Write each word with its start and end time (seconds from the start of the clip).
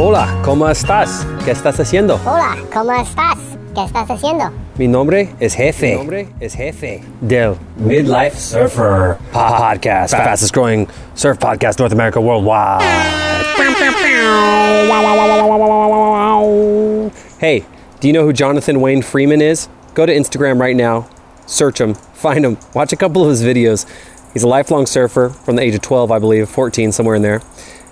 Hola, 0.00 0.40
¿cómo 0.44 0.68
estás? 0.68 1.26
¿Qué 1.44 1.50
estás 1.50 1.80
haciendo? 1.80 2.20
Hola, 2.24 2.56
¿cómo 2.72 2.92
estás? 2.92 3.36
¿Qué 3.74 3.82
estás 3.82 4.08
haciendo? 4.08 4.52
Mi 4.76 4.86
nombre 4.86 5.30
es 5.40 5.54
Jefe. 5.54 5.90
Mi 5.90 5.96
nombre 5.96 6.28
es 6.38 6.54
Jefe. 6.54 7.02
Del 7.20 7.56
Midlife 7.76 8.38
Surfer 8.38 9.18
Podcast. 9.32 10.14
Fastest 10.14 10.54
growing 10.54 10.86
surf 11.16 11.40
podcast 11.40 11.80
North 11.80 11.92
America 11.92 12.20
worldwide. 12.20 12.80
Hey, 17.40 17.64
do 17.98 18.06
you 18.06 18.12
know 18.12 18.22
who 18.22 18.32
Jonathan 18.32 18.80
Wayne 18.80 19.02
Freeman 19.02 19.42
is? 19.42 19.68
Go 19.94 20.06
to 20.06 20.14
Instagram 20.14 20.60
right 20.60 20.76
now, 20.76 21.08
search 21.46 21.80
him, 21.80 21.94
find 22.14 22.44
him, 22.44 22.56
watch 22.72 22.92
a 22.92 22.96
couple 22.96 23.24
of 23.24 23.30
his 23.30 23.42
videos. 23.42 23.84
He's 24.32 24.44
a 24.44 24.48
lifelong 24.48 24.86
surfer 24.86 25.30
from 25.30 25.56
the 25.56 25.62
age 25.62 25.74
of 25.74 25.82
12, 25.82 26.12
I 26.12 26.20
believe, 26.20 26.48
14, 26.48 26.92
somewhere 26.92 27.16
in 27.16 27.22
there 27.22 27.42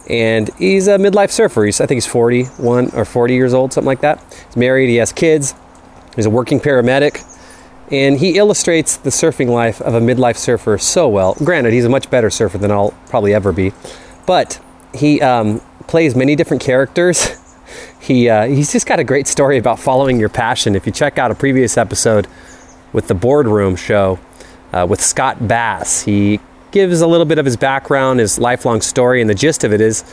and 0.08 0.50
he's 0.58 0.86
a 0.88 0.98
midlife 0.98 1.30
surfer. 1.30 1.64
He's, 1.64 1.80
I 1.80 1.86
think 1.86 1.96
he's 1.96 2.06
41 2.06 2.90
or 2.94 3.04
40 3.04 3.34
years 3.34 3.54
old, 3.54 3.72
something 3.72 3.86
like 3.86 4.00
that. 4.00 4.22
He's 4.46 4.56
married, 4.56 4.88
he 4.88 4.96
has 4.96 5.12
kids, 5.12 5.54
he's 6.14 6.26
a 6.26 6.30
working 6.30 6.60
paramedic, 6.60 7.24
and 7.90 8.18
he 8.18 8.36
illustrates 8.36 8.96
the 8.96 9.10
surfing 9.10 9.48
life 9.48 9.80
of 9.80 9.94
a 9.94 10.00
midlife 10.00 10.36
surfer 10.36 10.78
so 10.78 11.08
well. 11.08 11.34
Granted, 11.34 11.72
he's 11.72 11.84
a 11.84 11.88
much 11.88 12.10
better 12.10 12.30
surfer 12.30 12.58
than 12.58 12.70
I'll 12.70 12.94
probably 13.08 13.34
ever 13.34 13.52
be, 13.52 13.72
but 14.26 14.60
he 14.94 15.20
um, 15.20 15.60
plays 15.86 16.14
many 16.14 16.36
different 16.36 16.62
characters. 16.62 17.56
he, 18.00 18.28
uh, 18.28 18.46
he's 18.46 18.72
just 18.72 18.86
got 18.86 18.98
a 18.98 19.04
great 19.04 19.26
story 19.26 19.58
about 19.58 19.78
following 19.78 20.18
your 20.18 20.28
passion. 20.28 20.74
If 20.74 20.86
you 20.86 20.92
check 20.92 21.18
out 21.18 21.30
a 21.30 21.34
previous 21.34 21.76
episode 21.76 22.26
with 22.92 23.08
the 23.08 23.14
Boardroom 23.14 23.76
show 23.76 24.18
uh, 24.72 24.86
with 24.88 25.00
Scott 25.00 25.46
Bass, 25.46 26.02
he 26.02 26.41
gives 26.77 27.00
a 27.00 27.06
little 27.06 27.24
bit 27.24 27.38
of 27.38 27.46
his 27.46 27.56
background, 27.56 28.20
his 28.20 28.38
lifelong 28.38 28.82
story, 28.82 29.22
and 29.22 29.30
the 29.30 29.34
gist 29.34 29.64
of 29.64 29.72
it 29.72 29.80
is 29.80 30.05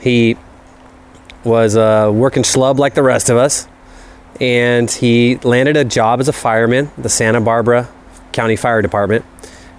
he 0.00 0.38
was 1.44 1.74
a 1.74 2.10
working 2.10 2.42
schlub 2.42 2.78
like 2.78 2.94
the 2.94 3.02
rest 3.02 3.28
of 3.28 3.36
us, 3.36 3.68
and 4.40 4.90
he 4.90 5.36
landed 5.44 5.76
a 5.76 5.84
job 5.84 6.18
as 6.18 6.26
a 6.26 6.32
fireman, 6.32 6.90
the 6.96 7.10
Santa 7.10 7.42
Barbara 7.42 7.90
County 8.32 8.56
Fire 8.56 8.80
Department. 8.80 9.22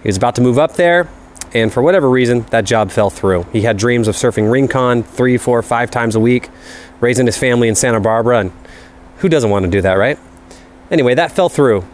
He 0.03 0.07
was 0.07 0.17
about 0.17 0.35
to 0.35 0.41
move 0.41 0.59
up 0.59 0.75
there, 0.75 1.09
and 1.55 1.73
for 1.73 1.81
whatever 1.81 2.07
reason, 2.07 2.41
that 2.51 2.63
job 2.63 2.91
fell 2.91 3.09
through. 3.09 3.47
He 3.51 3.61
had 3.61 3.75
dreams 3.75 4.07
of 4.07 4.13
surfing 4.13 4.51
Rincon 4.51 5.01
three, 5.01 5.37
four, 5.37 5.63
five 5.63 5.89
times 5.89 6.13
a 6.13 6.19
week, 6.19 6.49
raising 6.99 7.25
his 7.25 7.39
family 7.39 7.67
in 7.67 7.73
Santa 7.73 7.99
Barbara, 7.99 8.37
and 8.37 8.51
who 9.17 9.29
doesn't 9.29 9.49
want 9.49 9.65
to 9.65 9.71
do 9.71 9.81
that, 9.81 9.95
right? 9.95 10.19
Anyway, 10.91 11.15
that 11.15 11.31
fell 11.31 11.49
through. 11.49 11.85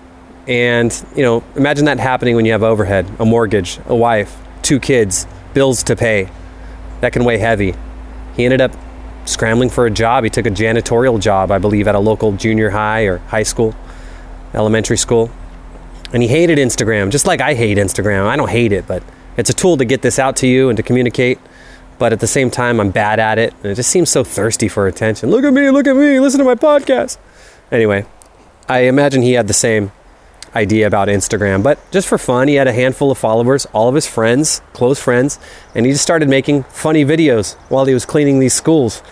And, 0.48 1.06
you 1.16 1.24
know, 1.24 1.44
imagine 1.56 1.86
that 1.86 2.00
happening 2.00 2.36
when 2.36 2.46
you 2.46 2.52
have 2.52 2.64
overhead, 2.64 3.10
a 3.20 3.26
mortgage, 3.26 3.80
a 3.88 3.96
wife, 3.96 4.38
two 4.62 4.80
kids, 4.80 5.26
bills 5.54 5.84
to 5.84 5.96
pay. 5.96 6.30
That 7.02 7.14
can 7.14 7.26
weigh 7.26 7.40
heavy. 7.40 7.76
He 8.36 8.46
ended 8.46 8.62
up 8.62 8.72
scrambling 9.26 9.70
for 9.70 9.86
a 9.86 9.92
job. 9.92 10.24
He 10.24 10.30
took 10.30 10.46
a 10.46 10.52
janitorial 10.52 11.20
job, 11.20 11.52
I 11.52 11.58
believe, 11.58 11.88
at 11.88 11.96
a 11.96 12.00
local 12.00 12.32
junior 12.34 12.70
high 12.70 13.04
or 13.04 13.18
high 13.18 13.44
school, 13.44 13.76
elementary 14.54 14.98
school. 14.98 15.32
And 16.14 16.22
he 16.22 16.30
hated 16.30 16.60
Instagram, 16.60 17.12
just 17.12 17.26
like 17.26 17.42
I 17.42 17.56
hate 17.56 17.78
Instagram. 17.78 18.28
I 18.28 18.36
don't 18.36 18.50
hate 18.50 18.72
it, 18.72 18.88
but 18.88 19.04
it's 19.38 19.50
a 19.50 19.54
tool 19.54 19.78
to 19.78 19.86
get 19.86 20.02
this 20.02 20.20
out 20.20 20.36
to 20.38 20.48
you 20.48 20.70
and 20.70 20.78
to 20.78 20.84
communicate. 20.84 21.40
But 21.98 22.14
at 22.14 22.20
the 22.20 22.28
same 22.28 22.52
time, 22.52 22.80
I'm 22.80 22.92
bad 22.92 23.20
at 23.20 23.40
it. 23.40 23.54
And 23.64 23.72
it 23.72 23.76
just 23.76 23.90
seems 23.90 24.10
so 24.10 24.24
thirsty 24.24 24.68
for 24.68 24.86
attention. 24.86 25.30
Look 25.30 25.44
at 25.44 25.54
me, 25.54 25.72
look 25.72 25.88
at 25.88 25.96
me, 25.96 26.20
listen 26.20 26.40
to 26.40 26.46
my 26.46 26.56
podcast. 26.56 27.18
Anyway, 27.72 28.06
I 28.70 28.82
imagine 28.82 29.22
he 29.22 29.34
had 29.34 29.48
the 29.48 29.54
same 29.54 29.92
idea 30.56 30.88
about 30.88 31.08
Instagram. 31.08 31.62
But 31.62 31.80
just 31.92 32.08
for 32.08 32.18
fun, 32.18 32.48
he 32.48 32.56
had 32.56 32.68
a 32.68 32.74
handful 32.74 33.12
of 33.12 33.18
followers, 33.18 33.66
all 33.74 33.90
of 33.90 33.96
his 33.96 34.08
friends, 34.08 34.62
close 34.74 35.00
friends, 35.00 35.38
and 35.76 35.86
he 35.86 35.92
just 35.92 36.04
started 36.04 36.30
making 36.30 36.64
funny 36.64 37.04
videos 37.04 37.56
while 37.70 37.86
he 37.86 37.94
was 37.94 38.06
cleaning 38.06 38.40
these 38.40 38.54
schools. 38.54 39.04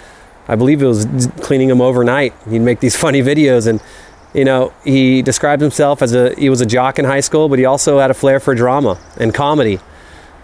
I 0.48 0.56
believe 0.56 0.80
he 0.80 0.86
was 0.86 1.06
cleaning 1.42 1.70
them 1.70 1.82
overnight. 1.82 2.34
He'd 2.50 2.60
make 2.60 2.80
these 2.80 2.96
funny 3.06 3.22
videos 3.22 3.68
and 3.68 3.82
you 4.34 4.46
know, 4.46 4.74
he 4.84 5.22
described 5.22 5.62
himself 5.62 6.02
as 6.02 6.14
a 6.14 6.34
he 6.36 6.50
was 6.50 6.60
a 6.60 6.66
jock 6.66 6.98
in 6.98 7.06
high 7.06 7.20
school, 7.20 7.50
but 7.50 7.60
he 7.60 7.66
also 7.66 8.00
had 8.00 8.10
a 8.10 8.16
flair 8.16 8.40
for 8.40 8.56
drama 8.56 9.00
and 9.18 9.32
comedy. 9.34 9.80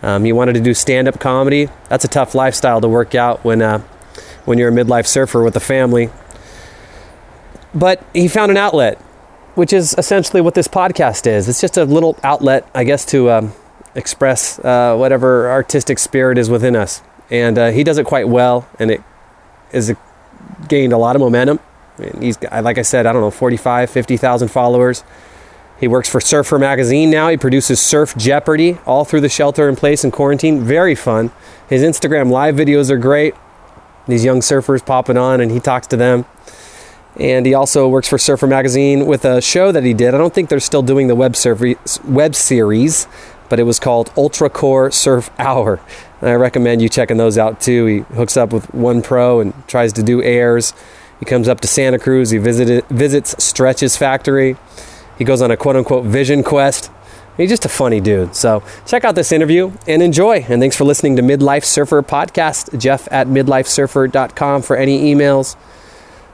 Um, 0.03 0.23
he 0.23 0.31
wanted 0.31 0.53
to 0.53 0.61
do 0.61 0.73
stand-up 0.73 1.19
comedy. 1.19 1.69
That's 1.89 2.05
a 2.05 2.07
tough 2.07 2.35
lifestyle 2.35 2.79
to 2.81 2.87
work 2.87 3.15
out 3.15 3.43
when 3.43 3.61
uh, 3.61 3.79
when 4.45 4.59
you're 4.59 4.69
a 4.69 4.71
midlife 4.71 5.07
surfer 5.07 5.43
with 5.43 5.55
a 5.55 5.59
family. 5.59 6.11
But 7.73 8.03
he 8.13 8.27
found 8.27 8.51
an 8.51 8.57
outlet 8.57 9.01
which 9.59 9.73
is 9.73 9.93
essentially 9.97 10.39
what 10.39 10.53
this 10.53 10.69
podcast 10.69 11.27
is. 11.27 11.49
It's 11.49 11.59
just 11.59 11.75
a 11.75 11.83
little 11.83 12.17
outlet, 12.23 12.65
I 12.73 12.85
guess, 12.85 13.03
to 13.07 13.29
um, 13.29 13.53
express 13.93 14.57
uh, 14.59 14.95
whatever 14.95 15.51
artistic 15.51 15.99
spirit 15.99 16.37
is 16.37 16.49
within 16.49 16.77
us. 16.77 17.03
And 17.29 17.57
uh, 17.57 17.71
he 17.71 17.83
does 17.83 17.97
it 17.97 18.05
quite 18.05 18.29
well, 18.29 18.69
and 18.79 18.89
it 18.89 19.03
has 19.73 19.93
gained 20.69 20.93
a 20.93 20.97
lot 20.97 21.17
of 21.17 21.19
momentum. 21.19 21.59
he's, 22.21 22.41
like 22.41 22.77
I 22.77 22.83
said, 22.83 23.05
I 23.05 23.11
don't 23.11 23.21
know, 23.21 23.31
45, 23.31 23.89
50,000 23.89 24.47
followers. 24.47 25.03
He 25.77 25.89
works 25.89 26.07
for 26.07 26.21
Surfer 26.21 26.57
Magazine 26.57 27.09
now. 27.09 27.27
He 27.27 27.35
produces 27.35 27.81
Surf 27.81 28.15
Jeopardy 28.15 28.77
all 28.85 29.03
through 29.03 29.21
the 29.21 29.27
shelter 29.27 29.67
in 29.67 29.75
place 29.75 30.05
and 30.05 30.13
quarantine. 30.13 30.63
Very 30.63 30.95
fun. 30.95 31.33
His 31.67 31.83
Instagram 31.83 32.31
live 32.31 32.55
videos 32.55 32.89
are 32.89 32.97
great. 32.97 33.35
These 34.07 34.23
young 34.23 34.39
surfers 34.39 34.85
popping 34.85 35.17
on, 35.17 35.41
and 35.41 35.51
he 35.51 35.59
talks 35.59 35.87
to 35.87 35.97
them 35.97 36.25
and 37.15 37.45
he 37.45 37.53
also 37.53 37.87
works 37.87 38.07
for 38.07 38.17
Surfer 38.17 38.47
Magazine 38.47 39.05
with 39.05 39.25
a 39.25 39.41
show 39.41 39.71
that 39.71 39.83
he 39.83 39.93
did. 39.93 40.13
I 40.13 40.17
don't 40.17 40.33
think 40.33 40.49
they're 40.49 40.59
still 40.59 40.83
doing 40.83 41.07
the 41.07 41.15
web, 41.15 41.35
web 42.05 42.35
series, 42.35 43.07
but 43.49 43.59
it 43.59 43.63
was 43.63 43.79
called 43.79 44.11
Ultra 44.15 44.49
Core 44.49 44.91
Surf 44.91 45.29
Hour. 45.39 45.79
And 46.21 46.29
I 46.29 46.33
recommend 46.33 46.81
you 46.81 46.89
checking 46.89 47.17
those 47.17 47.37
out 47.37 47.59
too. 47.59 47.85
He 47.85 47.97
hooks 48.15 48.37
up 48.37 48.53
with 48.53 48.73
One 48.73 49.01
Pro 49.01 49.39
and 49.39 49.53
tries 49.67 49.93
to 49.93 50.03
do 50.03 50.21
airs. 50.21 50.73
He 51.19 51.25
comes 51.25 51.47
up 51.47 51.59
to 51.61 51.67
Santa 51.67 51.99
Cruz. 51.99 52.29
He 52.29 52.37
visited, 52.37 52.85
visits 52.87 53.43
Stretch's 53.43 53.97
factory. 53.97 54.55
He 55.17 55.25
goes 55.25 55.41
on 55.41 55.51
a 55.51 55.57
quote 55.57 55.75
unquote 55.75 56.05
vision 56.05 56.43
quest. 56.43 56.91
He's 57.35 57.49
just 57.49 57.65
a 57.65 57.69
funny 57.69 58.01
dude. 58.01 58.35
So 58.35 58.63
check 58.85 59.05
out 59.05 59.15
this 59.15 59.31
interview 59.31 59.71
and 59.87 60.01
enjoy. 60.01 60.45
And 60.47 60.61
thanks 60.61 60.75
for 60.75 60.83
listening 60.83 61.15
to 61.15 61.21
Midlife 61.21 61.63
Surfer 61.63 62.01
Podcast. 62.01 62.77
Jeff 62.77 63.07
at 63.11 63.27
midlifesurfer.com 63.27 64.61
for 64.61 64.75
any 64.75 65.13
emails 65.13 65.55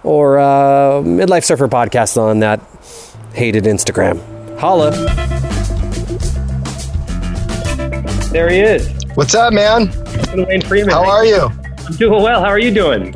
or 0.05 0.39
uh, 0.39 1.01
Midlife 1.01 1.43
Surfer 1.43 1.67
podcast 1.67 2.17
on 2.17 2.39
that 2.39 2.61
hated 3.33 3.65
Instagram. 3.65 4.21
Holla. 4.57 4.91
There 8.31 8.49
he 8.49 8.59
is. 8.59 8.89
What's 9.15 9.33
up, 9.33 9.53
man? 9.53 9.91
Wayne 10.35 10.61
Freeman. 10.61 10.89
How 10.93 11.09
are 11.09 11.25
you? 11.25 11.49
I'm 11.85 11.95
doing 11.95 12.21
well. 12.21 12.41
How 12.41 12.49
are 12.49 12.59
you 12.59 12.71
doing? 12.71 13.11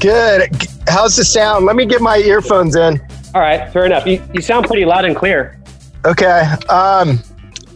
Good. 0.00 0.50
How's 0.88 1.16
the 1.16 1.24
sound? 1.24 1.66
Let 1.66 1.76
me 1.76 1.86
get 1.86 2.00
my 2.00 2.18
earphones 2.18 2.76
in. 2.76 3.00
All 3.34 3.40
right, 3.40 3.72
fair 3.72 3.84
enough. 3.84 4.06
You, 4.06 4.22
you 4.32 4.40
sound 4.40 4.66
pretty 4.66 4.84
loud 4.84 5.04
and 5.04 5.16
clear. 5.16 5.60
Okay. 6.04 6.42
Um, 6.68 7.20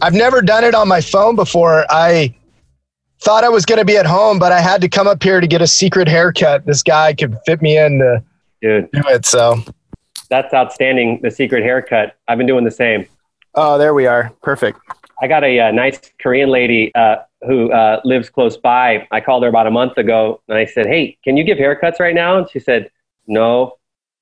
I've 0.01 0.13
never 0.13 0.41
done 0.41 0.63
it 0.63 0.73
on 0.73 0.87
my 0.87 1.01
phone 1.01 1.35
before. 1.35 1.85
I 1.89 2.33
thought 3.21 3.43
I 3.43 3.49
was 3.49 3.65
going 3.65 3.79
to 3.79 3.85
be 3.85 3.97
at 3.97 4.05
home, 4.05 4.39
but 4.39 4.51
I 4.51 4.61
had 4.61 4.79
to 4.81 4.89
come 4.89 5.07
up 5.07 5.21
here 5.21 5.41
to 5.41 5.47
get 5.47 5.61
a 5.61 5.67
secret 5.67 6.07
haircut. 6.07 6.65
This 6.65 6.81
guy 6.81 7.13
could 7.13 7.37
fit 7.45 7.61
me 7.61 7.77
in 7.77 7.99
to 7.99 8.23
Dude. 8.61 8.89
do 8.91 9.01
it. 9.07 9.25
So 9.25 9.63
That's 10.29 10.53
outstanding. 10.53 11.19
The 11.21 11.31
secret 11.31 11.63
haircut. 11.63 12.15
I've 12.27 12.37
been 12.37 12.47
doing 12.47 12.65
the 12.65 12.71
same. 12.71 13.05
Oh, 13.55 13.77
there 13.77 13.93
we 13.93 14.05
are. 14.05 14.31
Perfect. 14.41 14.79
I 15.21 15.27
got 15.27 15.43
a, 15.43 15.59
uh 15.59 15.71
nice 15.71 15.99
Korean 16.21 16.49
lady 16.49 16.93
uh, 16.95 17.17
who 17.41 17.71
uh, 17.71 17.99
lives 18.03 18.29
close 18.29 18.57
by. 18.57 19.07
I 19.11 19.21
called 19.21 19.43
her 19.43 19.49
about 19.49 19.67
a 19.67 19.71
month 19.71 19.97
ago 19.97 20.41
and 20.47 20.57
I 20.57 20.65
said, 20.65 20.85
Hey, 20.85 21.17
can 21.23 21.35
you 21.37 21.43
give 21.43 21.57
haircuts 21.57 21.99
right 21.99 22.15
now? 22.15 22.37
And 22.37 22.49
she 22.49 22.59
said, 22.59 22.89
No. 23.27 23.77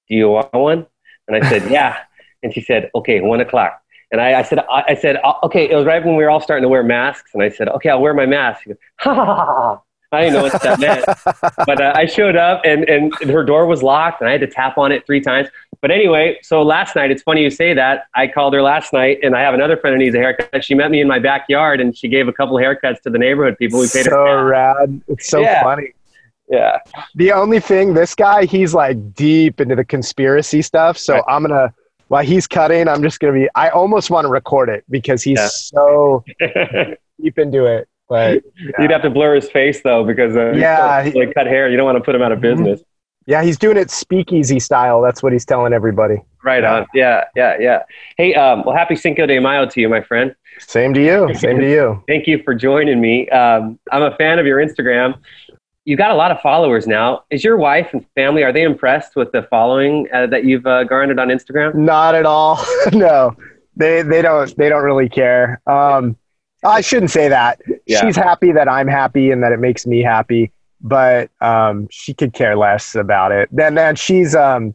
Do 0.10 0.16
you 0.16 0.30
want 0.30 0.54
one? 0.54 0.86
And 1.28 1.44
I 1.44 1.50
said, 1.50 1.69
Yeah. 1.72 1.98
And 2.44 2.54
she 2.54 2.62
said, 2.62 2.90
Okay, 2.95 3.22
one 3.22 3.42
o'clock. 3.42 3.81
And 4.12 4.22
I, 4.22 4.40
I 4.40 4.44
said, 4.44 4.60
I, 4.60 4.83
I 4.90 4.95
said, 4.95 5.18
"Uh, 5.24 5.33
okay. 5.44 5.69
It 5.69 5.75
was 5.75 5.86
right 5.86 6.04
when 6.04 6.16
we 6.16 6.24
were 6.24 6.30
all 6.30 6.40
starting 6.40 6.62
to 6.63 6.69
wear 6.69 6.81
masks, 6.81 7.31
and 7.33 7.44
I 7.44 7.50
said, 7.50 7.68
okay, 7.68 7.90
I'll 7.90 8.00
wear 8.00 8.13
my 8.13 8.25
mask. 8.25 8.66
Goes, 8.66 8.78
ha 9.00 9.13
ha 9.13 9.25
ha 9.25 9.36
ha. 9.45 9.81
I 10.12 10.21
didn't 10.21 10.33
know 10.36 10.44
what 10.44 10.62
that 10.62 10.80
meant, 10.80 11.06
but 11.65 11.81
uh, 11.81 11.92
I 11.95 12.06
showed 12.06 12.36
up, 12.38 12.62
and 12.63 12.83
and 12.89 13.13
her 13.30 13.44
door 13.44 13.65
was 13.65 13.83
locked, 13.83 14.21
and 14.21 14.30
I 14.30 14.31
had 14.33 14.42
to 14.42 14.48
tap 14.48 14.77
on 14.77 14.92
it 14.92 15.06
three 15.06 15.19
times. 15.21 15.50
But 15.81 15.92
anyway, 15.92 16.39
so 16.42 16.62
last 16.63 16.95
night, 16.95 17.12
it's 17.12 17.21
funny 17.24 17.44
you 17.44 17.50
say 17.50 17.74
that. 17.74 18.06
I 18.15 18.27
called 18.27 18.54
her 18.54 18.62
last 18.62 18.94
night, 18.94 19.19
and 19.21 19.36
I 19.36 19.42
have 19.42 19.54
another 19.54 19.75
friend 19.77 19.94
who 19.95 20.00
needs 20.04 20.15
a 20.15 20.19
haircut. 20.19 20.63
She 20.63 20.74
met 20.75 20.92
me 20.92 21.01
in 21.01 21.07
my 21.07 21.19
backyard, 21.19 21.81
and 21.81 21.95
she 21.95 22.07
gave 22.07 22.27
a 22.27 22.33
couple 22.33 22.56
haircuts 22.56 23.01
to 23.01 23.09
the 23.09 23.18
neighborhood 23.19 23.57
people. 23.57 23.80
We 23.80 23.86
paid 23.88 24.06
so 24.06 24.12
her. 24.12 24.45
rad. 24.45 25.01
It's 25.07 25.30
so 25.30 25.42
Yeah. 25.42 25.62
funny. 25.62 25.92
Yeah. 26.50 26.80
The 27.15 27.33
only 27.33 27.59
thing, 27.59 27.94
this 27.94 28.15
guy, 28.15 28.45
he's 28.45 28.74
like 28.74 29.13
deep 29.13 29.59
into 29.59 29.75
the 29.75 29.83
conspiracy 29.83 30.62
stuff. 30.62 30.98
So 30.98 31.15
Right. 31.15 31.24
I'm 31.27 31.42
gonna 31.44 31.74
while 32.07 32.24
he's 32.24 32.48
cutting, 32.48 32.88
I'm 32.88 33.04
just 33.04 33.19
gonna 33.19 33.33
be. 33.33 33.50
I 33.54 33.68
almost 33.68 34.09
want 34.09 34.24
to 34.24 34.30
record 34.30 34.69
it 34.69 34.86
because 34.89 35.21
he's 35.21 35.38
Yeah. 35.38 35.48
so 35.50 36.24
deep 37.21 37.38
into 37.38 37.65
it. 37.65 37.89
But 38.09 38.44
You'd 38.80 38.92
have 38.92 39.01
to 39.01 39.09
blur 39.09 39.36
his 39.36 39.50
face 39.50 39.81
though, 39.81 40.04
because 40.06 40.36
uh, 40.36 40.54
Yeah, 40.54 41.04
he's 41.04 41.15
like 41.15 41.33
cut 41.33 41.48
hair. 41.48 41.69
You 41.69 41.77
don't 41.77 41.86
want 41.86 41.98
to 41.98 42.04
put 42.04 42.15
him 42.15 42.21
out 42.21 42.31
of 42.31 42.39
Mhm. 42.39 42.42
business. 42.42 42.81
yeah, 43.25 43.44
he's 43.44 43.57
doing 43.57 43.75
it 43.77 43.92
speakeasy 43.92 44.59
style. 44.59 45.01
That's 45.01 45.21
what 45.21 45.33
he's 45.33 45.45
telling 45.45 45.74
everybody. 45.74 46.21
Right 46.45 46.63
on. 46.63 46.86
Yeah, 46.94 47.25
yeah, 47.36 47.57
yeah. 47.59 47.83
Hey, 48.18 48.33
um, 48.36 48.63
well, 48.65 48.74
happy 48.75 48.95
Cinco 48.95 49.25
de 49.25 49.38
Mayo 49.39 49.65
to 49.65 49.81
you, 49.81 49.89
my 49.89 50.01
friend. 50.01 50.33
Same 50.59 50.94
to 50.94 51.04
you. 51.04 51.33
Same 51.36 51.59
to 51.59 51.69
you. 51.69 52.01
Thank 52.07 52.25
you 52.27 52.42
for 52.44 52.56
joining 52.56 53.01
me. 53.01 53.27
Um, 53.30 53.77
I'm 53.92 54.04
a 54.04 54.15
fan 54.15 54.39
of 54.39 54.45
your 54.45 54.59
Instagram. 54.65 55.15
You 55.83 55.98
got 55.98 56.12
a 56.12 56.15
lot 56.15 56.31
of 56.31 56.39
followers 56.42 56.88
now. 56.88 57.24
Is 57.30 57.44
your 57.44 57.57
wife 57.57 57.89
and 57.94 58.06
family 58.15 58.44
are 58.44 58.54
they 58.54 58.63
impressed 58.63 59.15
with 59.18 59.31
the 59.33 59.44
following 59.44 60.07
uh, 60.13 60.27
that 60.27 60.44
you've 60.45 60.65
uh, 60.65 60.83
garnered 60.86 61.19
on 61.19 61.27
Instagram? 61.30 61.75
Not 61.75 62.15
at 62.15 62.25
all. 62.25 62.63
no, 62.94 63.36
they 63.75 64.01
they 64.01 64.21
don't 64.21 64.56
they 64.57 64.68
don't 64.69 64.83
really 64.83 65.07
care. 65.09 65.62
Um, 65.68 66.18
I 66.65 66.81
shouldn't 66.81 67.12
say 67.12 67.30
that. 67.30 67.62
Yeah. 67.86 68.01
She's 68.01 68.15
happy 68.15 68.51
that 68.51 68.68
I'm 68.68 68.88
happy 68.88 69.31
and 69.31 69.44
that 69.44 69.51
it 69.51 69.59
makes 69.59 69.86
me 69.86 70.01
happy, 70.01 70.51
but 70.81 71.30
um, 71.42 71.88
she 71.92 72.13
could 72.13 72.33
care 72.33 72.56
less 72.56 72.95
about 72.95 73.31
it. 73.31 73.50
Then 73.51 73.75
then 73.75 73.95
she's 73.95 74.36
um, 74.36 74.74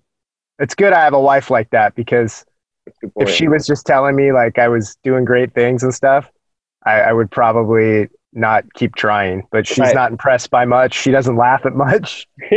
it's 0.59 0.75
good 0.75 0.93
I 0.93 1.03
have 1.05 1.13
a 1.15 1.21
wife 1.21 1.51
like 1.51 1.71
that 1.71 1.95
because 1.95 2.45
if 3.17 3.29
she 3.29 3.49
was 3.49 3.67
just 3.67 3.87
telling 3.87 4.15
me 4.17 4.33
like 4.33 4.59
I 4.59 4.69
was 4.69 4.97
doing 5.03 5.25
great 5.25 5.55
things 5.55 5.83
and 5.83 5.93
stuff, 5.95 6.31
I, 6.85 7.01
I 7.01 7.13
would 7.13 7.31
probably 7.31 8.09
not 8.33 8.65
keep 8.75 8.95
trying. 8.95 9.47
But 9.51 9.67
she's 9.67 9.79
Right. 9.79 9.95
not 9.95 10.11
impressed 10.11 10.51
by 10.51 10.65
much. 10.65 10.95
She 10.95 11.11
doesn't 11.11 11.37
laugh 11.37 11.67
at 11.67 11.75
much. 11.75 12.27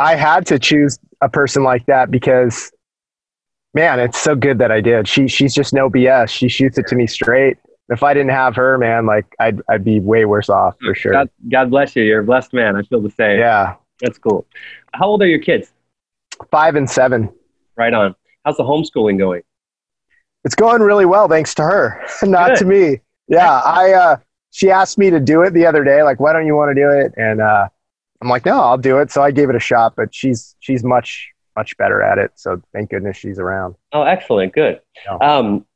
I 0.00 0.14
had 0.14 0.46
to 0.46 0.58
choose 0.58 0.98
a 1.20 1.28
person 1.28 1.62
like 1.64 1.84
that 1.86 2.10
because, 2.10 2.70
man, 3.74 3.98
it's 4.00 4.18
so 4.18 4.34
good 4.36 4.58
that 4.58 4.70
I 4.70 4.80
did. 4.80 5.08
She 5.08 5.26
she's 5.28 5.54
just 5.54 5.72
no 5.72 5.90
BS. 5.90 6.28
She 6.30 6.48
shoots 6.48 6.78
it 6.78 6.86
to 6.88 6.96
me 6.96 7.06
straight. 7.06 7.56
If 7.90 8.02
I 8.02 8.12
didn't 8.12 8.30
have 8.30 8.54
her, 8.56 8.76
man, 8.78 9.06
like 9.06 9.26
I'd 9.38 9.60
I'd 9.68 9.84
be 9.84 10.00
way 10.00 10.24
worse 10.24 10.48
off 10.48 10.76
for 10.84 10.94
sure. 10.94 11.12
God, 11.12 11.30
God 11.48 11.70
bless 11.70 11.96
you. 11.96 12.02
You're 12.02 12.20
a 12.20 12.24
blessed 12.24 12.52
man. 12.52 12.76
I 12.76 12.82
feel 12.82 13.00
the 13.00 13.10
same. 13.10 13.38
Yeah, 13.38 13.76
That's 14.00 14.18
cool. 14.18 14.46
How 14.92 15.06
old 15.06 15.22
are 15.22 15.26
your 15.26 15.38
kids? 15.40 15.72
five 16.50 16.76
and 16.76 16.88
seven. 16.88 17.32
Right 17.76 17.92
on. 17.92 18.14
How's 18.44 18.56
the 18.56 18.62
homeschooling 18.62 19.18
going? 19.18 19.42
It's 20.44 20.54
going 20.54 20.82
really 20.82 21.04
well 21.04 21.28
thanks 21.28 21.54
to 21.56 21.62
her, 21.62 22.04
not 22.22 22.50
Good. 22.50 22.58
to 22.58 22.64
me. 22.64 23.00
Yeah, 23.28 23.60
I 23.60 23.92
uh, 23.92 24.16
she 24.50 24.70
asked 24.70 24.98
me 24.98 25.10
to 25.10 25.20
do 25.20 25.42
it 25.42 25.52
the 25.52 25.66
other 25.66 25.84
day. 25.84 26.02
Like, 26.02 26.20
why 26.20 26.32
don't 26.32 26.46
you 26.46 26.54
want 26.54 26.74
to 26.74 26.80
do 26.80 26.90
it? 26.90 27.12
And 27.16 27.40
uh, 27.40 27.68
I'm 28.22 28.28
like, 28.28 28.46
no, 28.46 28.60
I'll 28.60 28.78
do 28.78 28.98
it. 28.98 29.10
So 29.10 29.22
I 29.22 29.30
gave 29.30 29.50
it 29.50 29.56
a 29.56 29.60
shot. 29.60 29.94
But 29.96 30.14
she's 30.14 30.54
she's 30.60 30.84
much 30.84 31.30
much 31.56 31.76
better 31.76 32.02
at 32.02 32.18
it. 32.18 32.32
So 32.36 32.62
thank 32.72 32.90
goodness 32.90 33.16
she's 33.16 33.38
around. 33.38 33.74
Oh, 33.92 34.02
excellent. 34.02 34.54
Good. 34.54 34.80
Yeah. 35.04 35.16
Um, 35.16 35.66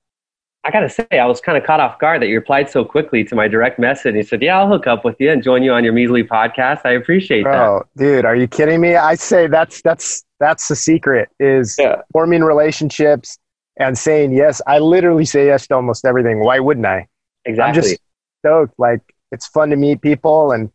I 0.65 0.71
got 0.71 0.81
to 0.81 0.89
say, 0.89 1.07
I 1.13 1.27
was 1.27 1.41
kind 1.41 1.59
of 1.59 1.65
caught 1.65 1.81
off 1.81 1.99
guard 1.99 2.23
that 2.23 2.29
you 2.29 2.37
replied 2.37 2.71
so 2.71 2.85
quickly 2.85 3.25
to 3.25 3.35
my 3.35 3.49
direct 3.49 3.81
message. 3.81 4.15
You 4.15 4.23
said, 4.23 4.43
Yeah, 4.43 4.59
I'll 4.61 4.69
hook 4.69 4.87
up 4.87 5.05
with 5.05 5.17
you 5.19 5.31
and 5.31 5.43
join 5.43 5.63
you 5.65 5.73
on 5.73 5.83
your 5.83 5.93
measly 5.93 6.23
podcast. 6.23 6.83
I 6.85 6.91
appreciate 6.93 7.43
that. 7.45 7.51
Bro, 7.53 7.83
dude, 7.97 8.25
are 8.25 8.37
you 8.37 8.47
kidding 8.47 8.81
me? 8.81 8.95
I 8.95 9.17
say 9.17 9.49
that's 9.49 9.83
that's 9.83 10.25
that's 10.39 10.69
the 10.69 10.77
secret 10.77 11.29
is 11.41 11.75
Yeah. 11.79 12.03
forming 12.13 12.43
relationships 12.43 13.39
and 13.79 13.99
saying 13.99 14.33
yes. 14.33 14.63
I 14.69 14.79
literally 14.79 15.25
say 15.25 15.47
yes 15.47 15.67
to 15.69 15.75
almost 15.75 16.05
everything. 16.05 16.41
Why 16.45 16.61
wouldn't 16.61 16.87
I? 16.87 17.09
Exactly. 17.45 17.69
I'm 17.69 17.75
just 17.75 18.01
stoked. 18.41 18.75
Like 18.79 19.01
it's 19.33 19.49
fun 19.49 19.71
to 19.71 19.77
meet 19.77 20.01
people, 20.01 20.53
and 20.53 20.71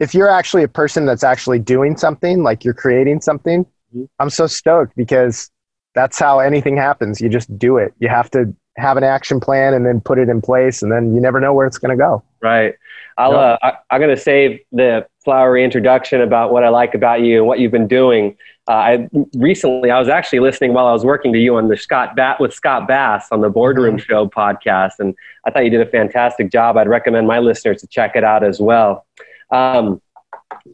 if 0.00 0.12
you're 0.14 0.28
actually 0.28 0.64
a 0.64 0.68
person 0.68 1.06
that's 1.06 1.24
actually 1.24 1.60
doing 1.60 1.96
something, 1.96 2.42
like 2.42 2.62
you're 2.62 2.74
creating 2.74 3.22
something, 3.22 3.64
Mhm. 3.96 4.06
I'm 4.18 4.28
so 4.28 4.46
stoked 4.46 4.94
because 4.96 5.50
that's 5.94 6.18
how 6.18 6.40
anything 6.40 6.76
happens. 6.76 7.22
You 7.22 7.30
just 7.30 7.56
do 7.58 7.78
it. 7.78 7.94
You 8.00 8.08
have 8.08 8.28
to 8.32 8.54
have 8.76 8.96
an 8.96 9.04
action 9.04 9.40
plan 9.40 9.74
and 9.74 9.86
then 9.86 10.00
put 10.00 10.18
it 10.18 10.28
in 10.28 10.40
place, 10.40 10.82
and 10.82 10.90
then 10.90 11.14
you 11.14 11.20
never 11.20 11.40
know 11.40 11.52
where 11.54 11.66
it's 11.66 11.78
going 11.78 11.96
to 11.96 12.02
go. 12.02 12.22
Right. 12.40 12.74
I'll, 13.16 13.32
Yep. 13.32 13.38
uh, 13.40 13.58
I, 13.66 13.72
I'm 13.90 14.00
going 14.00 14.14
to 14.14 14.20
save 14.20 14.60
the 14.72 15.06
flowery 15.24 15.64
introduction 15.64 16.20
about 16.20 16.52
what 16.52 16.64
I 16.64 16.68
like 16.70 16.94
about 16.94 17.20
you 17.20 17.38
and 17.38 17.46
what 17.46 17.58
you've 17.60 17.70
been 17.72 17.86
doing. 17.86 18.36
Uh, 18.66 18.72
I 18.72 19.08
recently, 19.36 19.90
I 19.90 19.98
was 20.00 20.08
actually 20.08 20.40
listening 20.40 20.72
while 20.72 20.86
I 20.86 20.92
was 20.92 21.04
working 21.04 21.32
to 21.34 21.38
you 21.38 21.56
on 21.56 21.68
the 21.68 21.76
Scott 21.76 22.16
Bat 22.16 22.40
with 22.40 22.52
Scott 22.52 22.88
Bass 22.88 23.28
on 23.30 23.40
the 23.40 23.50
Boardroom 23.50 23.96
Mm-hmm. 23.96 24.04
Show 24.10 24.26
podcast, 24.26 24.92
and 24.98 25.14
I 25.46 25.50
thought 25.50 25.64
you 25.64 25.70
did 25.70 25.80
a 25.82 25.86
fantastic 25.90 26.50
job. 26.50 26.76
I'd 26.76 26.88
recommend 26.88 27.26
my 27.28 27.38
listeners 27.38 27.80
to 27.82 27.86
check 27.86 28.16
it 28.16 28.24
out 28.24 28.42
as 28.42 28.60
well. 28.60 29.06
Um, 29.50 30.00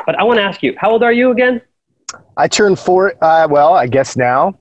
but 0.07 0.19
I 0.19 0.23
want 0.23 0.39
to 0.39 0.43
ask 0.43 0.63
you, 0.63 0.75
how 0.79 0.91
old 0.93 1.03
are 1.03 1.13
you 1.13 1.31
again? 1.33 1.61
I 2.37 2.49
turned 2.49 2.79
four. 2.79 3.13
Uh, 3.23 3.47
well, 3.51 3.75
I 3.75 3.87
guess 3.87 4.17
now. 4.17 4.59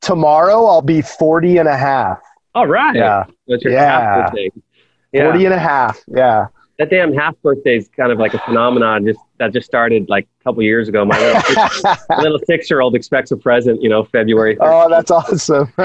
Tomorrow 0.00 0.64
I'll 0.66 0.82
be 0.82 1.00
40 1.02 1.58
and 1.58 1.68
a 1.68 1.76
half. 1.76 2.18
All 2.54 2.66
right. 2.66 2.94
Yeah. 2.94 3.24
That's 3.48 3.62
your 3.64 3.72
Yeah. 3.72 4.00
half 4.00 4.30
birthday. 4.32 4.50
Yeah. 5.12 5.30
40 5.30 5.44
and 5.46 5.54
a 5.54 5.58
half. 5.58 6.00
Yeah. 6.08 6.46
That 6.78 6.90
damn 6.90 7.12
half 7.12 7.34
birthday 7.42 7.76
is 7.76 7.88
kind 7.96 8.10
of 8.10 8.18
like 8.18 8.34
a 8.34 8.38
phenomenon 8.40 9.04
just 9.04 9.20
that 9.38 9.52
just 9.52 9.66
started 9.66 10.08
like 10.08 10.26
a 10.40 10.44
couple 10.44 10.62
years 10.62 10.88
ago. 10.88 11.04
My 11.04 11.18
little 11.20 11.40
six, 11.42 11.84
little 12.18 12.38
six 12.46 12.70
year 12.70 12.80
old 12.80 12.94
expects 12.94 13.30
a 13.30 13.36
present, 13.36 13.82
you 13.82 13.88
know, 13.88 14.04
February. 14.04 14.56
13th. 14.56 14.60
oh, 14.86 14.88
that's 14.88 15.10
awesome. 15.10 15.72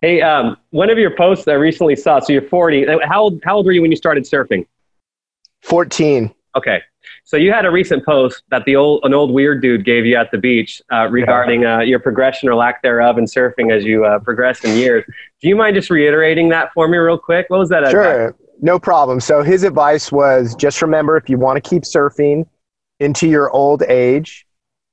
Hey, 0.00 0.20
um, 0.20 0.56
one 0.70 0.90
of 0.90 0.98
your 0.98 1.14
posts 1.16 1.46
I 1.48 1.52
recently 1.54 1.94
saw. 1.96 2.18
So 2.20 2.32
you're 2.32 2.42
40. 2.42 2.86
How 3.04 3.22
old? 3.22 3.40
How 3.44 3.56
old 3.56 3.66
were 3.66 3.72
you 3.72 3.82
when 3.82 3.90
you 3.92 3.96
started 3.96 4.24
surfing? 4.24 4.66
14. 5.62 6.32
Okay, 6.56 6.80
so 7.24 7.36
you 7.36 7.52
had 7.52 7.64
a 7.64 7.70
recent 7.70 8.04
post 8.04 8.42
that 8.50 8.64
the 8.64 8.76
old 8.76 9.00
an 9.04 9.14
old 9.14 9.32
weird 9.32 9.62
dude 9.62 9.84
gave 9.84 10.04
you 10.04 10.16
at 10.16 10.30
the 10.30 10.38
beach 10.38 10.82
uh, 10.92 11.08
regarding 11.08 11.64
uh, 11.64 11.80
your 11.80 12.00
progression 12.00 12.48
or 12.48 12.54
lack 12.54 12.82
thereof 12.82 13.16
in 13.16 13.24
surfing 13.24 13.74
as 13.74 13.84
you 13.84 14.04
uh, 14.04 14.18
progress 14.18 14.64
in 14.64 14.76
years. 14.76 15.04
Do 15.40 15.48
you 15.48 15.56
mind 15.56 15.76
just 15.76 15.88
reiterating 15.88 16.48
that 16.50 16.72
for 16.74 16.88
me 16.88 16.98
real 16.98 17.18
quick? 17.18 17.46
What 17.48 17.58
was 17.58 17.68
that? 17.68 17.88
Sure. 17.90 18.34
No 18.60 18.78
problem. 18.78 19.20
So 19.20 19.42
his 19.42 19.62
advice 19.62 20.12
was 20.12 20.54
just 20.54 20.82
remember 20.82 21.16
if 21.16 21.28
you 21.28 21.38
want 21.38 21.62
to 21.62 21.68
keep 21.68 21.84
surfing 21.84 22.44
into 23.00 23.28
your 23.28 23.50
old 23.50 23.82
age, 23.82 24.46